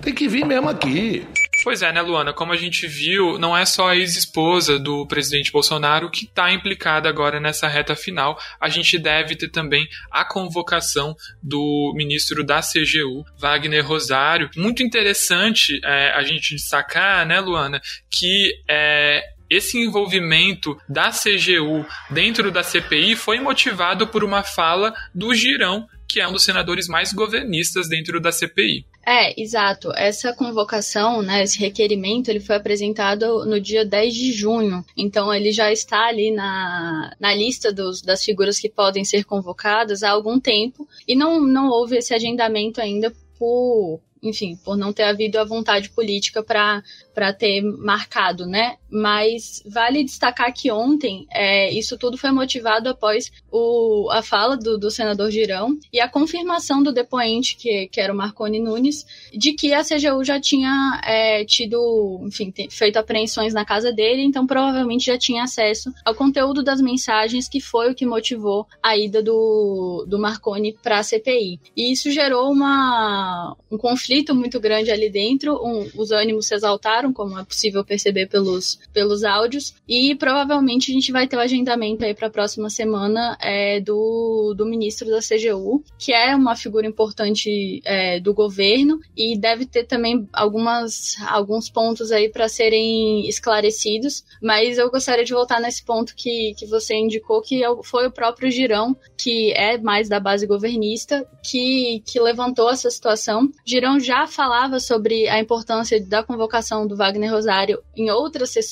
Tem 0.00 0.14
que 0.14 0.28
vir 0.28 0.44
mesmo 0.46 0.68
aqui. 0.68 1.26
Pois 1.62 1.82
é, 1.82 1.92
né, 1.92 2.00
Luana? 2.00 2.32
Como 2.32 2.52
a 2.52 2.56
gente 2.56 2.86
viu, 2.86 3.38
não 3.38 3.56
é 3.56 3.66
só 3.66 3.88
a 3.88 3.96
ex-esposa 3.96 4.78
do 4.78 5.06
presidente 5.06 5.52
Bolsonaro 5.52 6.10
que 6.10 6.24
está 6.24 6.50
implicada 6.50 7.08
agora 7.08 7.38
nessa 7.38 7.68
reta 7.68 7.94
final. 7.94 8.38
A 8.58 8.68
gente 8.68 8.98
deve 8.98 9.36
ter 9.36 9.50
também 9.50 9.86
a 10.10 10.24
convocação 10.24 11.14
do 11.42 11.92
ministro 11.94 12.42
da 12.42 12.60
CGU, 12.60 13.24
Wagner 13.38 13.86
Rosário. 13.86 14.48
Muito 14.56 14.82
interessante 14.82 15.78
é, 15.84 16.12
a 16.12 16.22
gente 16.22 16.54
destacar, 16.54 17.26
né, 17.26 17.40
Luana, 17.40 17.80
que 18.10 18.54
é, 18.66 19.22
esse 19.50 19.78
envolvimento 19.78 20.80
da 20.88 21.10
CGU 21.10 21.84
dentro 22.08 22.50
da 22.50 22.62
CPI 22.62 23.16
foi 23.16 23.38
motivado 23.38 24.06
por 24.06 24.24
uma 24.24 24.42
fala 24.42 24.94
do 25.14 25.34
Girão, 25.34 25.86
que 26.08 26.20
é 26.20 26.26
um 26.26 26.32
dos 26.32 26.44
senadores 26.44 26.88
mais 26.88 27.12
governistas 27.12 27.88
dentro 27.88 28.20
da 28.20 28.32
CPI. 28.32 28.86
É, 29.04 29.40
exato. 29.40 29.90
Essa 29.96 30.32
convocação, 30.32 31.22
né, 31.22 31.42
esse 31.42 31.58
requerimento, 31.58 32.28
ele 32.28 32.40
foi 32.40 32.56
apresentado 32.56 33.44
no 33.46 33.60
dia 33.60 33.84
10 33.84 34.14
de 34.14 34.32
junho. 34.32 34.84
Então, 34.96 35.32
ele 35.32 35.52
já 35.52 35.72
está 35.72 36.06
ali 36.06 36.30
na, 36.30 37.14
na 37.18 37.34
lista 37.34 37.72
dos, 37.72 38.02
das 38.02 38.22
figuras 38.24 38.58
que 38.58 38.68
podem 38.68 39.04
ser 39.04 39.24
convocadas 39.24 40.02
há 40.02 40.10
algum 40.10 40.38
tempo. 40.38 40.86
E 41.08 41.16
não, 41.16 41.40
não 41.40 41.68
houve 41.68 41.96
esse 41.96 42.14
agendamento 42.14 42.80
ainda 42.80 43.12
por, 43.38 44.00
enfim, 44.22 44.56
por 44.62 44.76
não 44.76 44.92
ter 44.92 45.04
havido 45.04 45.38
a 45.38 45.44
vontade 45.44 45.88
política 45.90 46.42
para 46.42 47.32
ter 47.32 47.62
marcado, 47.62 48.46
né? 48.46 48.76
Mas 48.90 49.62
vale 49.66 50.02
destacar 50.04 50.52
que 50.52 50.70
ontem 50.70 51.26
é, 51.30 51.72
isso 51.72 51.96
tudo 51.96 52.18
foi 52.18 52.30
motivado 52.32 52.88
após 52.88 53.30
o, 53.50 54.08
a 54.10 54.22
fala 54.22 54.56
do, 54.56 54.76
do 54.76 54.90
senador 54.90 55.30
Girão 55.30 55.78
e 55.92 56.00
a 56.00 56.08
confirmação 56.08 56.82
do 56.82 56.92
depoente, 56.92 57.56
que, 57.56 57.86
que 57.88 58.00
era 58.00 58.12
o 58.12 58.16
Marconi 58.16 58.58
Nunes, 58.60 59.06
de 59.32 59.52
que 59.52 59.72
a 59.72 59.84
CGU 59.84 60.24
já 60.24 60.40
tinha 60.40 61.00
é, 61.04 61.44
tido, 61.44 62.20
enfim, 62.24 62.52
feito 62.70 62.96
apreensões 62.96 63.54
na 63.54 63.64
casa 63.64 63.92
dele, 63.92 64.22
então 64.22 64.46
provavelmente 64.46 65.06
já 65.06 65.16
tinha 65.18 65.44
acesso 65.44 65.92
ao 66.04 66.14
conteúdo 66.14 66.62
das 66.62 66.80
mensagens, 66.80 67.48
que 67.48 67.60
foi 67.60 67.90
o 67.90 67.94
que 67.94 68.04
motivou 68.04 68.66
a 68.82 68.96
ida 68.96 69.22
do, 69.22 70.04
do 70.08 70.18
Marconi 70.18 70.76
para 70.82 70.98
a 70.98 71.02
CPI. 71.02 71.60
E 71.76 71.92
isso 71.92 72.10
gerou 72.10 72.50
uma, 72.50 73.56
um 73.70 73.78
conflito 73.78 74.34
muito 74.34 74.58
grande 74.58 74.90
ali 74.90 75.08
dentro, 75.08 75.54
um- 75.64 75.88
os 75.96 76.10
ânimos 76.10 76.46
se 76.46 76.54
exaltaram, 76.54 77.12
como 77.12 77.38
é 77.38 77.44
possível 77.44 77.84
perceber 77.84 78.26
pelos, 78.26 78.78
pelos 78.92 79.24
áudios, 79.24 79.74
e 79.88 80.14
provavelmente 80.14 80.90
a 80.90 80.94
gente 80.94 81.12
vai 81.12 81.26
ter 81.26 81.36
o 81.36 81.40
agendamento 81.40 82.04
aí 82.04 82.14
para 82.14 82.28
a 82.28 82.30
próxima 82.30 82.70
semana 82.70 83.36
é, 83.40 83.80
do, 83.80 84.54
do 84.56 84.66
ministro 84.66 85.08
da 85.10 85.20
CGU, 85.20 85.82
que 85.98 86.12
é 86.12 86.34
uma 86.34 86.56
figura 86.56 86.86
importante 86.86 87.80
é, 87.84 88.20
do 88.20 88.34
governo 88.34 89.00
e 89.16 89.38
deve 89.38 89.66
ter 89.66 89.84
também 89.84 90.28
algumas, 90.32 91.16
alguns 91.26 91.68
pontos 91.68 92.12
aí 92.12 92.28
para 92.28 92.48
serem 92.48 93.28
esclarecidos, 93.28 94.24
mas 94.42 94.78
eu 94.78 94.90
gostaria 94.90 95.24
de 95.24 95.32
voltar 95.32 95.60
nesse 95.60 95.84
ponto 95.84 96.14
que, 96.14 96.54
que 96.56 96.66
você 96.66 96.94
indicou, 96.94 97.40
que 97.40 97.64
é 97.64 97.70
foi 97.82 98.06
o 98.06 98.10
próprio 98.10 98.50
Girão, 98.50 98.96
que 99.16 99.52
é 99.52 99.78
mais 99.78 100.08
da 100.08 100.20
base 100.20 100.46
governista, 100.46 101.26
que, 101.42 102.02
que 102.06 102.20
levantou 102.20 102.70
essa 102.70 102.90
situação. 102.90 103.50
Girão 103.64 103.98
já 103.98 104.26
falava 104.26 104.80
sobre 104.80 105.28
a 105.28 105.38
importância 105.40 106.04
da 106.04 106.22
convocação 106.22 106.86
do 106.86 106.96
Wagner 106.96 107.30
Rosário 107.30 107.82
em 107.96 108.10
outras 108.10 108.50
sessões. 108.50 108.69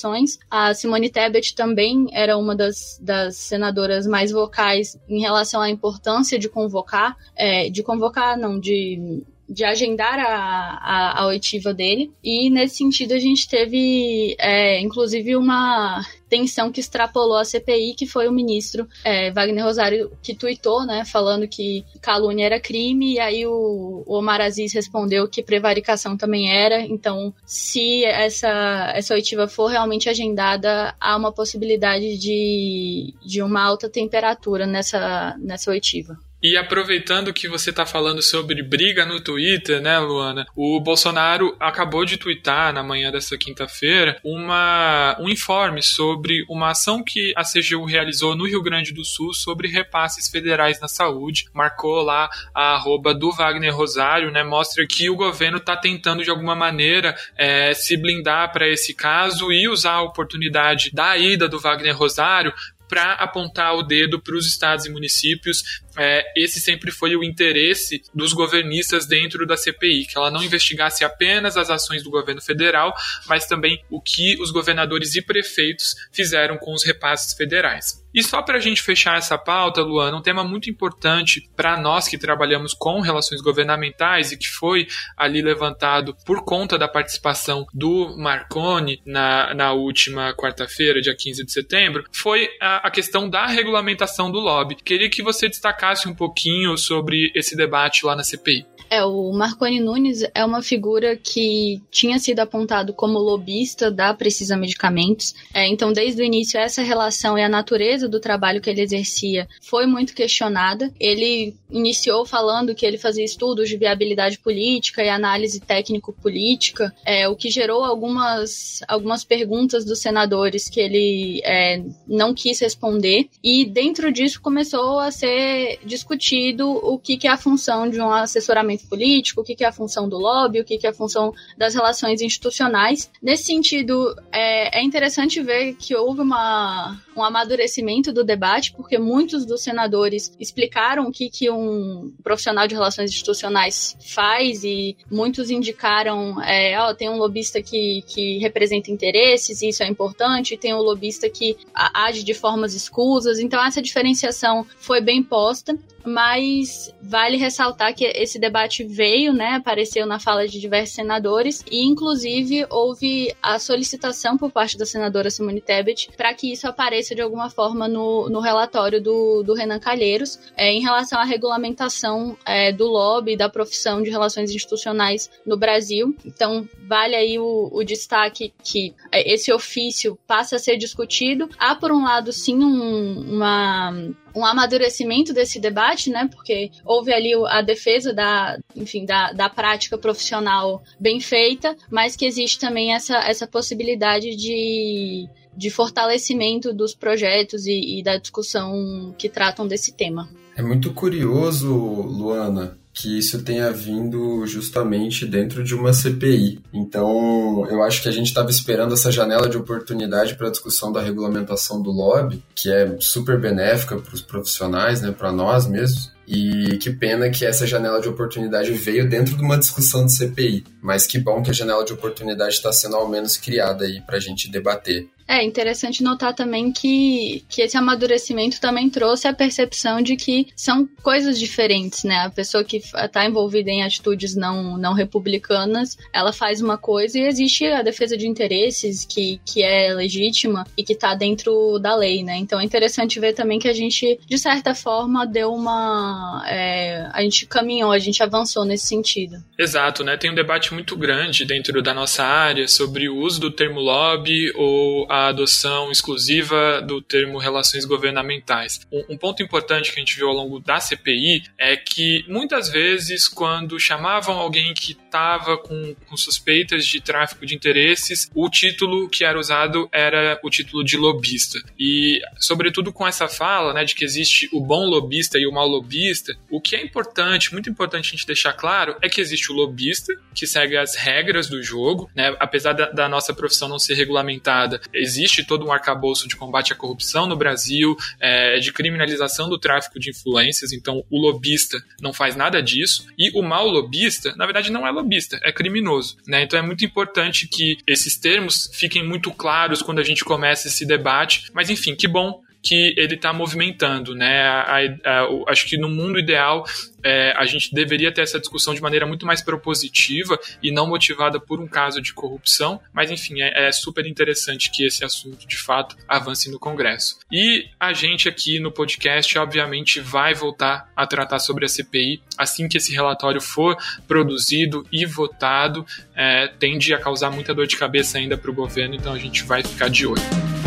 A 0.49 0.73
Simone 0.73 1.09
Tebet 1.09 1.55
também 1.55 2.07
era 2.11 2.37
uma 2.37 2.55
das, 2.55 2.99
das 3.01 3.35
senadoras 3.37 4.07
mais 4.07 4.31
vocais 4.31 4.99
em 5.07 5.19
relação 5.19 5.61
à 5.61 5.69
importância 5.69 6.39
de 6.39 6.47
convocar, 6.47 7.17
é, 7.35 7.69
de 7.69 7.83
convocar, 7.83 8.37
não, 8.37 8.59
de 8.59 9.23
de 9.49 9.63
agendar 9.63 10.19
a, 10.19 10.79
a, 10.81 11.21
a 11.21 11.27
oitiva 11.27 11.73
dele. 11.73 12.11
E 12.23 12.49
nesse 12.49 12.75
sentido 12.75 13.13
a 13.13 13.19
gente 13.19 13.49
teve, 13.49 14.35
é, 14.37 14.79
inclusive, 14.79 15.35
uma 15.35 16.05
tensão 16.29 16.71
que 16.71 16.79
extrapolou 16.79 17.37
a 17.37 17.43
CPI, 17.43 17.95
que 17.95 18.05
foi 18.05 18.27
o 18.27 18.31
ministro 18.31 18.87
é, 19.03 19.31
Wagner 19.31 19.65
Rosário 19.65 20.11
que 20.21 20.35
tuitou, 20.35 20.85
né, 20.85 21.03
falando 21.03 21.47
que 21.47 21.83
calúnia 21.99 22.45
era 22.45 22.59
crime, 22.59 23.13
e 23.13 23.19
aí 23.19 23.47
o, 23.47 24.03
o 24.05 24.15
Omar 24.15 24.39
Aziz 24.39 24.71
respondeu 24.71 25.27
que 25.27 25.41
prevaricação 25.41 26.15
também 26.15 26.51
era. 26.55 26.81
Então, 26.81 27.33
se 27.45 28.05
essa, 28.05 28.93
essa 28.95 29.15
oitiva 29.15 29.47
for 29.47 29.67
realmente 29.67 30.07
agendada, 30.07 30.95
há 30.99 31.17
uma 31.17 31.31
possibilidade 31.31 32.17
de, 32.17 33.15
de 33.25 33.41
uma 33.41 33.63
alta 33.63 33.89
temperatura 33.89 34.67
nessa, 34.67 35.35
nessa 35.39 35.71
oitiva. 35.71 36.15
E 36.41 36.55
aproveitando 36.55 37.33
que 37.33 37.49
você 37.49 37.69
está 37.69 37.85
falando 37.85 38.21
sobre 38.21 38.63
briga 38.63 39.05
no 39.05 39.19
Twitter, 39.19 39.81
né, 39.81 39.99
Luana? 39.99 40.47
O 40.55 40.79
Bolsonaro 40.79 41.53
acabou 41.59 42.05
de 42.05 42.15
twittar 42.15 42.73
na 42.73 42.81
manhã 42.81 43.11
dessa 43.11 43.37
quinta-feira 43.37 44.17
um 44.23 45.27
informe 45.27 45.83
sobre 45.83 46.45
uma 46.49 46.71
ação 46.71 47.03
que 47.03 47.33
a 47.35 47.43
CGU 47.43 47.83
realizou 47.83 48.37
no 48.37 48.47
Rio 48.47 48.63
Grande 48.63 48.93
do 48.93 49.03
Sul 49.03 49.33
sobre 49.33 49.67
repasses 49.67 50.29
federais 50.29 50.79
na 50.79 50.87
saúde. 50.87 51.45
Marcou 51.53 52.01
lá 52.01 52.29
a 52.55 52.75
arroba 52.75 53.13
do 53.13 53.31
Wagner 53.33 53.75
Rosário, 53.75 54.31
né? 54.31 54.41
Mostra 54.41 54.87
que 54.87 55.09
o 55.09 55.17
governo 55.17 55.57
está 55.57 55.75
tentando 55.75 56.23
de 56.23 56.29
alguma 56.29 56.55
maneira 56.55 57.17
é, 57.37 57.73
se 57.73 57.97
blindar 57.97 58.53
para 58.53 58.65
esse 58.65 58.93
caso 58.93 59.51
e 59.51 59.67
usar 59.67 59.93
a 59.93 60.03
oportunidade 60.03 60.89
da 60.93 61.17
ida 61.17 61.49
do 61.49 61.59
Wagner 61.59 61.97
Rosário 61.97 62.53
para 62.89 63.13
apontar 63.13 63.75
o 63.75 63.83
dedo 63.83 64.19
para 64.19 64.35
os 64.35 64.47
estados 64.47 64.85
e 64.85 64.89
municípios. 64.89 65.81
É, 66.01 66.23
esse 66.33 66.61
sempre 66.61 66.91
foi 66.91 67.13
o 67.17 67.23
interesse 67.23 68.01
dos 68.15 68.31
governistas 68.31 69.05
dentro 69.05 69.45
da 69.45 69.57
CPI, 69.57 70.05
que 70.05 70.17
ela 70.17 70.31
não 70.31 70.41
investigasse 70.41 71.03
apenas 71.03 71.57
as 71.57 71.69
ações 71.69 72.01
do 72.03 72.09
governo 72.09 72.41
federal, 72.41 72.93
mas 73.27 73.45
também 73.45 73.83
o 73.89 74.01
que 74.01 74.41
os 74.41 74.49
governadores 74.49 75.15
e 75.15 75.21
prefeitos 75.21 75.95
fizeram 76.13 76.57
com 76.57 76.73
os 76.73 76.85
repasses 76.85 77.33
federais. 77.33 78.01
E 78.13 78.23
só 78.23 78.41
para 78.41 78.57
a 78.57 78.59
gente 78.59 78.81
fechar 78.81 79.17
essa 79.17 79.37
pauta, 79.37 79.81
Luana, 79.81 80.17
um 80.17 80.21
tema 80.21 80.43
muito 80.43 80.69
importante 80.69 81.47
para 81.55 81.79
nós 81.79 82.07
que 82.07 82.17
trabalhamos 82.17 82.73
com 82.73 83.01
relações 83.01 83.41
governamentais 83.41 84.31
e 84.31 84.37
que 84.37 84.47
foi 84.47 84.87
ali 85.15 85.41
levantado 85.41 86.15
por 86.25 86.43
conta 86.43 86.77
da 86.77 86.87
participação 86.87 87.67
do 87.73 88.15
Marconi 88.17 89.01
na, 89.05 89.53
na 89.53 89.73
última 89.73 90.33
quarta-feira, 90.33 91.01
dia 91.01 91.15
15 91.15 91.45
de 91.45 91.51
setembro, 91.51 92.03
foi 92.11 92.49
a, 92.59 92.87
a 92.87 92.91
questão 92.91 93.29
da 93.29 93.45
regulamentação 93.45 94.31
do 94.31 94.39
lobby. 94.39 94.75
Queria 94.75 95.09
que 95.09 95.21
você 95.21 95.47
destacasse 95.47 95.88
um 96.07 96.15
pouquinho 96.15 96.77
sobre 96.77 97.31
esse 97.35 97.55
debate 97.55 98.05
lá 98.05 98.15
na 98.15 98.23
CPI. 98.23 98.65
É, 98.89 99.03
o 99.03 99.31
Marconi 99.31 99.79
Nunes 99.79 100.23
é 100.33 100.43
uma 100.43 100.63
figura 100.63 101.15
que 101.15 101.79
tinha 101.91 102.17
sido 102.17 102.39
apontado 102.39 102.91
como 102.91 103.19
lobista 103.19 103.91
da 103.91 104.13
Precisa 104.13 104.57
Medicamentos. 104.57 105.35
É, 105.53 105.67
então, 105.67 105.93
desde 105.93 106.21
o 106.21 106.25
início, 106.25 106.59
essa 106.59 106.81
relação 106.81 107.37
e 107.37 107.43
a 107.43 107.49
natureza 107.49 108.09
do 108.09 108.19
trabalho 108.19 108.59
que 108.59 108.69
ele 108.69 108.81
exercia 108.81 109.47
foi 109.61 109.85
muito 109.85 110.13
questionada. 110.15 110.91
Ele 110.99 111.53
iniciou 111.69 112.25
falando 112.25 112.73
que 112.73 112.85
ele 112.85 112.97
fazia 112.97 113.23
estudos 113.23 113.69
de 113.69 113.77
viabilidade 113.77 114.39
política 114.39 115.03
e 115.03 115.09
análise 115.09 115.59
técnico-política, 115.59 116.93
é, 117.05 117.27
o 117.27 117.35
que 117.35 117.51
gerou 117.51 117.83
algumas, 117.83 118.81
algumas 118.87 119.23
perguntas 119.23 119.85
dos 119.85 119.99
senadores 119.99 120.67
que 120.67 120.79
ele 120.79 121.41
é, 121.43 121.83
não 122.07 122.33
quis 122.33 122.59
responder. 122.59 123.29
E 123.43 123.65
dentro 123.65 124.11
disso 124.11 124.41
começou 124.41 124.99
a 124.99 125.11
ser 125.11 125.78
discutido 125.83 126.69
o 126.69 126.97
que, 126.97 127.17
que 127.17 127.27
é 127.27 127.31
a 127.31 127.37
função 127.37 127.89
de 127.89 127.99
um 127.99 128.11
assessoramento 128.11 128.87
político, 128.87 129.41
o 129.41 129.43
que, 129.43 129.55
que 129.55 129.63
é 129.63 129.67
a 129.67 129.71
função 129.71 130.07
do 130.07 130.17
lobby, 130.17 130.59
o 130.59 130.65
que, 130.65 130.77
que 130.77 130.87
é 130.87 130.89
a 130.89 130.93
função 130.93 131.33
das 131.57 131.73
relações 131.73 132.21
institucionais. 132.21 133.09
Nesse 133.21 133.45
sentido, 133.45 134.15
é, 134.31 134.79
é 134.79 134.83
interessante 134.83 135.41
ver 135.41 135.75
que 135.75 135.95
houve 135.95 136.21
uma, 136.21 136.99
um 137.15 137.23
amadurecimento 137.23 138.11
do 138.11 138.23
debate, 138.23 138.73
porque 138.73 138.97
muitos 138.97 139.45
dos 139.45 139.61
senadores 139.61 140.35
explicaram 140.39 141.07
o 141.07 141.11
que, 141.11 141.29
que 141.29 141.49
um 141.49 142.11
profissional 142.23 142.67
de 142.67 142.75
relações 142.75 143.11
institucionais 143.11 143.97
faz 143.99 144.63
e 144.63 144.97
muitos 145.09 145.49
indicaram, 145.49 146.41
é, 146.41 146.79
ó, 146.79 146.93
tem 146.93 147.09
um 147.09 147.17
lobista 147.17 147.61
que, 147.61 148.03
que 148.07 148.37
representa 148.39 148.91
interesses, 148.91 149.61
e 149.61 149.69
isso 149.69 149.83
é 149.83 149.87
importante, 149.87 150.57
tem 150.57 150.73
um 150.73 150.81
lobista 150.81 151.29
que 151.29 151.57
age 151.73 152.23
de 152.23 152.33
formas 152.33 152.73
escusas, 152.73 153.39
então 153.39 153.63
essa 153.63 153.81
diferenciação 153.81 154.65
foi 154.77 155.01
bem 155.01 155.21
posta 155.21 155.58
Austin? 155.59 155.83
Mas 156.09 156.93
vale 157.01 157.37
ressaltar 157.37 157.93
que 157.93 158.03
esse 158.05 158.39
debate 158.39 158.83
veio, 158.83 159.31
né, 159.31 159.55
apareceu 159.55 160.05
na 160.05 160.19
fala 160.19 160.47
de 160.47 160.59
diversos 160.59 160.95
senadores 160.95 161.63
e 161.69 161.85
inclusive 161.85 162.65
houve 162.69 163.33
a 163.41 163.59
solicitação 163.59 164.37
por 164.37 164.51
parte 164.51 164.77
da 164.77 164.85
senadora 164.85 165.29
Simone 165.29 165.61
Tebet 165.61 166.09
para 166.17 166.33
que 166.33 166.51
isso 166.51 166.67
apareça 166.67 167.13
de 167.13 167.21
alguma 167.21 167.49
forma 167.49 167.87
no, 167.87 168.27
no 168.29 168.39
relatório 168.39 169.01
do, 169.01 169.43
do 169.43 169.53
Renan 169.53 169.79
Calheiros 169.79 170.39
é, 170.57 170.71
em 170.71 170.81
relação 170.81 171.19
à 171.19 171.23
regulamentação 171.23 172.35
é, 172.45 172.71
do 172.71 172.87
lobby 172.87 173.37
da 173.37 173.47
profissão 173.47 174.01
de 174.01 174.09
relações 174.09 174.49
institucionais 174.49 175.29
no 175.45 175.57
Brasil. 175.57 176.15
Então 176.25 176.67
vale 176.87 177.15
aí 177.15 177.37
o, 177.37 177.69
o 177.71 177.83
destaque 177.83 178.51
que 178.63 178.93
é, 179.11 179.31
esse 179.31 179.53
ofício 179.53 180.17
passa 180.25 180.55
a 180.55 180.59
ser 180.59 180.77
discutido. 180.77 181.49
Há 181.59 181.75
por 181.75 181.91
um 181.91 182.03
lado 182.03 182.33
sim 182.33 182.57
um, 182.63 183.35
uma 183.35 183.93
um 184.35 184.45
amadurecimento 184.45 185.33
desse 185.33 185.59
debate, 185.59 185.98
né? 186.07 186.29
Porque 186.31 186.71
houve 186.85 187.11
ali 187.11 187.33
a 187.47 187.61
defesa 187.61 188.13
da, 188.13 188.59
enfim, 188.75 189.05
da, 189.05 189.31
da 189.31 189.49
prática 189.49 189.97
profissional 189.97 190.83
bem 190.99 191.19
feita, 191.19 191.75
mas 191.89 192.15
que 192.15 192.25
existe 192.25 192.59
também 192.59 192.93
essa, 192.93 193.17
essa 193.19 193.47
possibilidade 193.47 194.35
de, 194.35 195.27
de 195.55 195.69
fortalecimento 195.69 196.73
dos 196.73 196.93
projetos 196.93 197.65
e, 197.65 197.99
e 197.99 198.03
da 198.03 198.17
discussão 198.17 199.13
que 199.17 199.27
tratam 199.27 199.67
desse 199.67 199.93
tema. 199.93 200.29
É 200.55 200.61
muito 200.61 200.93
curioso, 200.93 201.73
Luana, 201.73 202.77
que 202.99 203.17
isso 203.17 203.41
tenha 203.43 203.71
vindo 203.71 204.45
justamente 204.45 205.25
dentro 205.25 205.63
de 205.63 205.73
uma 205.73 205.93
CPI. 205.93 206.59
Então, 206.73 207.65
eu 207.69 207.81
acho 207.81 208.03
que 208.03 208.09
a 208.09 208.11
gente 208.11 208.27
estava 208.27 208.49
esperando 208.49 208.93
essa 208.93 209.09
janela 209.09 209.47
de 209.47 209.55
oportunidade 209.55 210.35
para 210.35 210.49
a 210.49 210.51
discussão 210.51 210.91
da 210.91 211.01
regulamentação 211.01 211.81
do 211.81 211.91
lobby, 211.91 212.43
que 212.53 212.69
é 212.69 212.97
super 212.99 213.39
benéfica 213.39 213.95
para 213.95 214.13
os 214.13 214.21
profissionais, 214.21 215.01
né, 215.01 215.13
para 215.17 215.31
nós 215.31 215.65
mesmos. 215.65 216.11
E 216.27 216.77
que 216.77 216.89
pena 216.91 217.29
que 217.29 217.45
essa 217.45 217.65
janela 217.65 218.01
de 218.01 218.09
oportunidade 218.09 218.71
veio 218.73 219.09
dentro 219.09 219.35
de 219.35 219.41
uma 219.41 219.57
discussão 219.57 220.05
de 220.05 220.11
CPI. 220.11 220.65
Mas 220.81 221.07
que 221.07 221.17
bom 221.17 221.41
que 221.41 221.51
a 221.51 221.53
janela 221.53 221.85
de 221.85 221.93
oportunidade 221.93 222.55
está 222.55 222.73
sendo 222.73 222.97
ao 222.97 223.07
menos 223.07 223.37
criada 223.37 223.85
aí 223.85 224.01
para 224.01 224.17
a 224.17 224.19
gente 224.19 224.51
debater. 224.51 225.07
É 225.29 225.43
interessante 225.43 226.01
notar 226.01 226.33
também 226.33 226.71
que, 226.71 227.45
que 227.47 227.61
esse 227.61 227.77
amadurecimento 227.77 228.59
também 228.59 228.89
trouxe 228.89 229.27
a 229.27 229.33
percepção 229.33 230.01
de 230.01 230.15
que 230.15 230.47
são 230.55 230.89
coisas 231.03 231.39
diferentes, 231.39 232.03
né? 232.03 232.21
A 232.21 232.31
pessoa 232.31 232.63
que 232.63 232.77
está 232.77 233.23
envolvida 233.23 233.69
em 233.69 233.83
atitudes 233.83 234.35
não, 234.35 234.75
não 234.75 234.93
republicanas, 234.93 235.95
ela 236.11 236.33
faz 236.33 236.63
uma 236.63 236.79
coisa 236.79 237.19
e 237.19 237.27
existe 237.27 237.63
a 237.67 237.83
defesa 237.83 238.17
de 238.17 238.27
interesses 238.27 239.05
que, 239.05 239.39
que 239.45 239.61
é 239.61 239.93
legítima 239.93 240.65
e 240.75 240.83
que 240.83 240.93
está 240.93 241.13
dentro 241.13 241.77
da 241.77 241.95
lei, 241.95 242.23
né? 242.23 242.35
Então 242.37 242.59
é 242.59 242.63
interessante 242.63 243.19
ver 243.19 243.33
também 243.33 243.59
que 243.59 243.67
a 243.67 243.73
gente, 243.73 244.19
de 244.25 244.37
certa 244.39 244.73
forma, 244.73 245.27
deu 245.27 245.53
uma. 245.53 246.43
É, 246.47 247.07
a 247.13 247.21
gente 247.21 247.45
caminhou, 247.45 247.91
a 247.91 247.99
gente 247.99 248.23
avançou 248.23 248.65
nesse 248.65 248.87
sentido. 248.87 249.35
Exato, 249.59 250.03
né? 250.03 250.17
Tem 250.17 250.31
um 250.31 250.35
debate 250.35 250.73
muito 250.73 250.97
grande 250.97 251.45
dentro 251.45 251.83
da 251.83 251.93
nossa 251.93 252.23
área 252.23 252.67
sobre 252.67 253.07
o 253.07 253.17
uso 253.17 253.39
do 253.39 253.51
termo 253.51 253.79
lobby 253.79 254.51
ou 254.55 255.05
a 255.07 255.18
adoção 255.27 255.91
exclusiva 255.91 256.81
do 256.81 257.01
termo 257.01 257.37
relações 257.37 257.85
governamentais. 257.85 258.79
Um, 258.91 259.03
um 259.09 259.17
ponto 259.17 259.43
importante 259.43 259.91
que 259.91 259.99
a 259.99 260.03
gente 260.03 260.15
viu 260.15 260.29
ao 260.29 260.35
longo 260.35 260.59
da 260.59 260.79
CPI 260.79 261.43
é 261.57 261.75
que 261.75 262.23
muitas 262.27 262.69
vezes, 262.69 263.27
quando 263.27 263.79
chamavam 263.79 264.37
alguém 264.37 264.73
que 264.73 264.95
estava 265.09 265.57
com, 265.57 265.95
com 266.07 266.15
suspeitas 266.15 266.85
de 266.85 267.01
tráfico 267.01 267.45
de 267.45 267.55
interesses, 267.55 268.29
o 268.35 268.49
título 268.49 269.09
que 269.09 269.25
era 269.25 269.37
usado 269.37 269.89
era 269.91 270.39
o 270.43 270.49
título 270.49 270.83
de 270.83 270.95
lobista. 270.95 271.59
E, 271.77 272.21
sobretudo 272.37 272.93
com 272.93 273.07
essa 273.07 273.27
fala 273.27 273.73
né, 273.73 273.83
de 273.83 273.95
que 273.95 274.05
existe 274.05 274.47
o 274.53 274.61
bom 274.61 274.85
lobista 274.85 275.37
e 275.37 275.47
o 275.47 275.51
mau 275.51 275.67
lobista, 275.67 276.37
o 276.49 276.61
que 276.61 276.75
é 276.75 276.83
importante, 276.83 277.51
muito 277.51 277.69
importante 277.69 278.07
a 278.07 278.11
gente 278.11 278.27
deixar 278.27 278.53
claro, 278.53 278.95
é 279.01 279.09
que 279.09 279.19
existe 279.19 279.51
o 279.51 279.55
lobista, 279.55 280.13
que 280.33 280.45
segue 280.45 280.77
as 280.77 280.95
regras 280.95 281.47
do 281.47 281.61
jogo, 281.61 282.09
né, 282.15 282.35
apesar 282.39 282.73
da, 282.73 282.89
da 282.89 283.09
nossa 283.09 283.33
profissão 283.33 283.67
não 283.67 283.79
ser 283.79 283.95
regulamentada, 283.95 284.79
existe 284.93 285.43
todo 285.43 285.65
um 285.65 285.71
arcabouço 285.71 286.27
de 286.27 286.35
combate 286.35 286.71
à 286.71 286.75
corrupção 286.75 287.25
no 287.25 287.35
Brasil, 287.35 287.97
é, 288.19 288.59
de 288.59 288.71
criminalização 288.71 289.49
do 289.49 289.57
tráfico 289.57 289.99
de 289.99 290.11
influências, 290.11 290.71
então 290.71 291.03
o 291.09 291.19
lobista 291.19 291.83
não 291.99 292.13
faz 292.13 292.35
nada 292.35 292.61
disso, 292.61 293.07
e 293.17 293.31
o 293.37 293.41
mau 293.41 293.67
lobista, 293.67 294.33
na 294.35 294.45
verdade, 294.45 294.71
não 294.71 294.85
é 294.85 294.91
lobista, 294.99 295.39
é 295.43 295.51
criminoso. 295.51 296.17
Né? 296.27 296.43
Então 296.43 296.59
é 296.59 296.61
muito 296.61 296.85
importante 296.85 297.47
que 297.47 297.77
esses 297.87 298.17
termos 298.17 298.69
fiquem 298.73 299.03
muito 299.05 299.31
claros 299.31 299.81
quando 299.81 299.99
a 299.99 300.03
gente 300.03 300.23
começa 300.23 300.67
esse 300.67 300.85
debate, 300.85 301.49
mas 301.53 301.69
enfim, 301.69 301.95
que 301.95 302.07
bom 302.07 302.41
que 302.61 302.93
ele 302.97 303.15
está 303.15 303.31
movimentando, 303.31 304.13
né? 304.13 304.41
A, 304.43 304.61
a, 304.61 305.21
a, 305.21 305.27
acho 305.47 305.65
que 305.65 305.77
no 305.77 305.87
mundo 305.87 306.19
ideal 306.19 306.65
é, 307.03 307.33
a 307.37 307.45
gente 307.45 307.73
deveria 307.73 308.11
ter 308.11 308.21
essa 308.21 308.39
discussão 308.39 308.73
de 308.73 308.81
maneira 308.81 309.05
muito 309.05 309.25
mais 309.25 309.41
propositiva 309.41 310.37
e 310.61 310.71
não 310.71 310.87
motivada 310.87 311.39
por 311.39 311.59
um 311.59 311.67
caso 311.67 312.01
de 312.01 312.13
corrupção, 312.13 312.79
mas 312.93 313.09
enfim, 313.09 313.41
é, 313.41 313.67
é, 313.67 313.71
super 313.71 314.05
interessante 314.05 314.69
que 314.71 314.85
esse 314.85 315.05
assunto 315.05 315.47
de 315.47 315.57
fato 315.57 315.95
avance 316.07 316.51
no 316.51 316.59
Congresso. 316.59 317.19
E 317.31 317.67
a 317.79 317.93
gente 317.93 318.27
aqui 318.27 318.59
no 318.59 318.71
podcast, 318.71 319.37
obviamente, 319.37 319.99
vai 320.01 320.33
voltar 320.33 320.91
a 320.95 321.07
tratar 321.07 321.39
sobre 321.39 321.65
a 321.65 321.69
CPI 321.69 322.21
assim 322.37 322.67
que 322.67 322.77
esse 322.77 322.93
relatório 322.93 323.41
for 323.41 323.77
produzido 324.07 324.85
e 324.91 325.05
votado, 325.05 325.85
é, 326.15 326.47
tende 326.59 326.93
a 326.93 326.99
causar 326.99 327.29
muita 327.29 327.53
dor 327.53 327.67
de 327.67 327.77
cabeça 327.77 328.17
ainda 328.17 328.37
para 328.37 328.51
o 328.51 328.53
governo, 328.53 328.95
então 328.95 329.13
a 329.13 329.19
gente 329.19 329.43
vai 329.43 329.63
ficar 329.63 329.89
de 329.89 330.05
olho. 330.05 330.58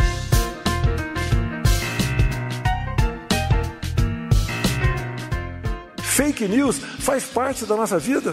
Fake 6.23 6.47
news 6.47 6.79
faz 6.79 7.25
parte 7.25 7.67
da 7.67 7.75
nossa 7.75 7.99
vida. 7.99 8.33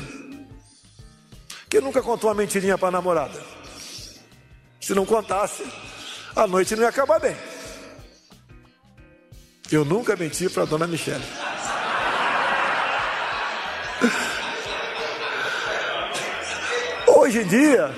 Quem 1.68 1.82
nunca 1.82 2.04
contou 2.04 2.30
uma 2.30 2.36
mentirinha 2.36 2.78
para 2.78 2.90
a 2.90 2.92
namorada? 2.92 3.42
Se 4.80 4.94
não 4.94 5.08
contasse, 5.08 5.66
a 6.36 6.46
noite 6.46 6.76
não 6.76 6.84
ia 6.84 6.90
acabar 6.90 7.20
bem. 7.20 7.36
Eu 9.72 9.84
nunca 9.84 10.16
menti 10.16 10.48
para 10.48 10.62
a 10.62 10.66
dona 10.68 10.86
Michele. 10.86 11.24
Hoje 17.08 17.42
em 17.42 17.48
dia, 17.48 17.92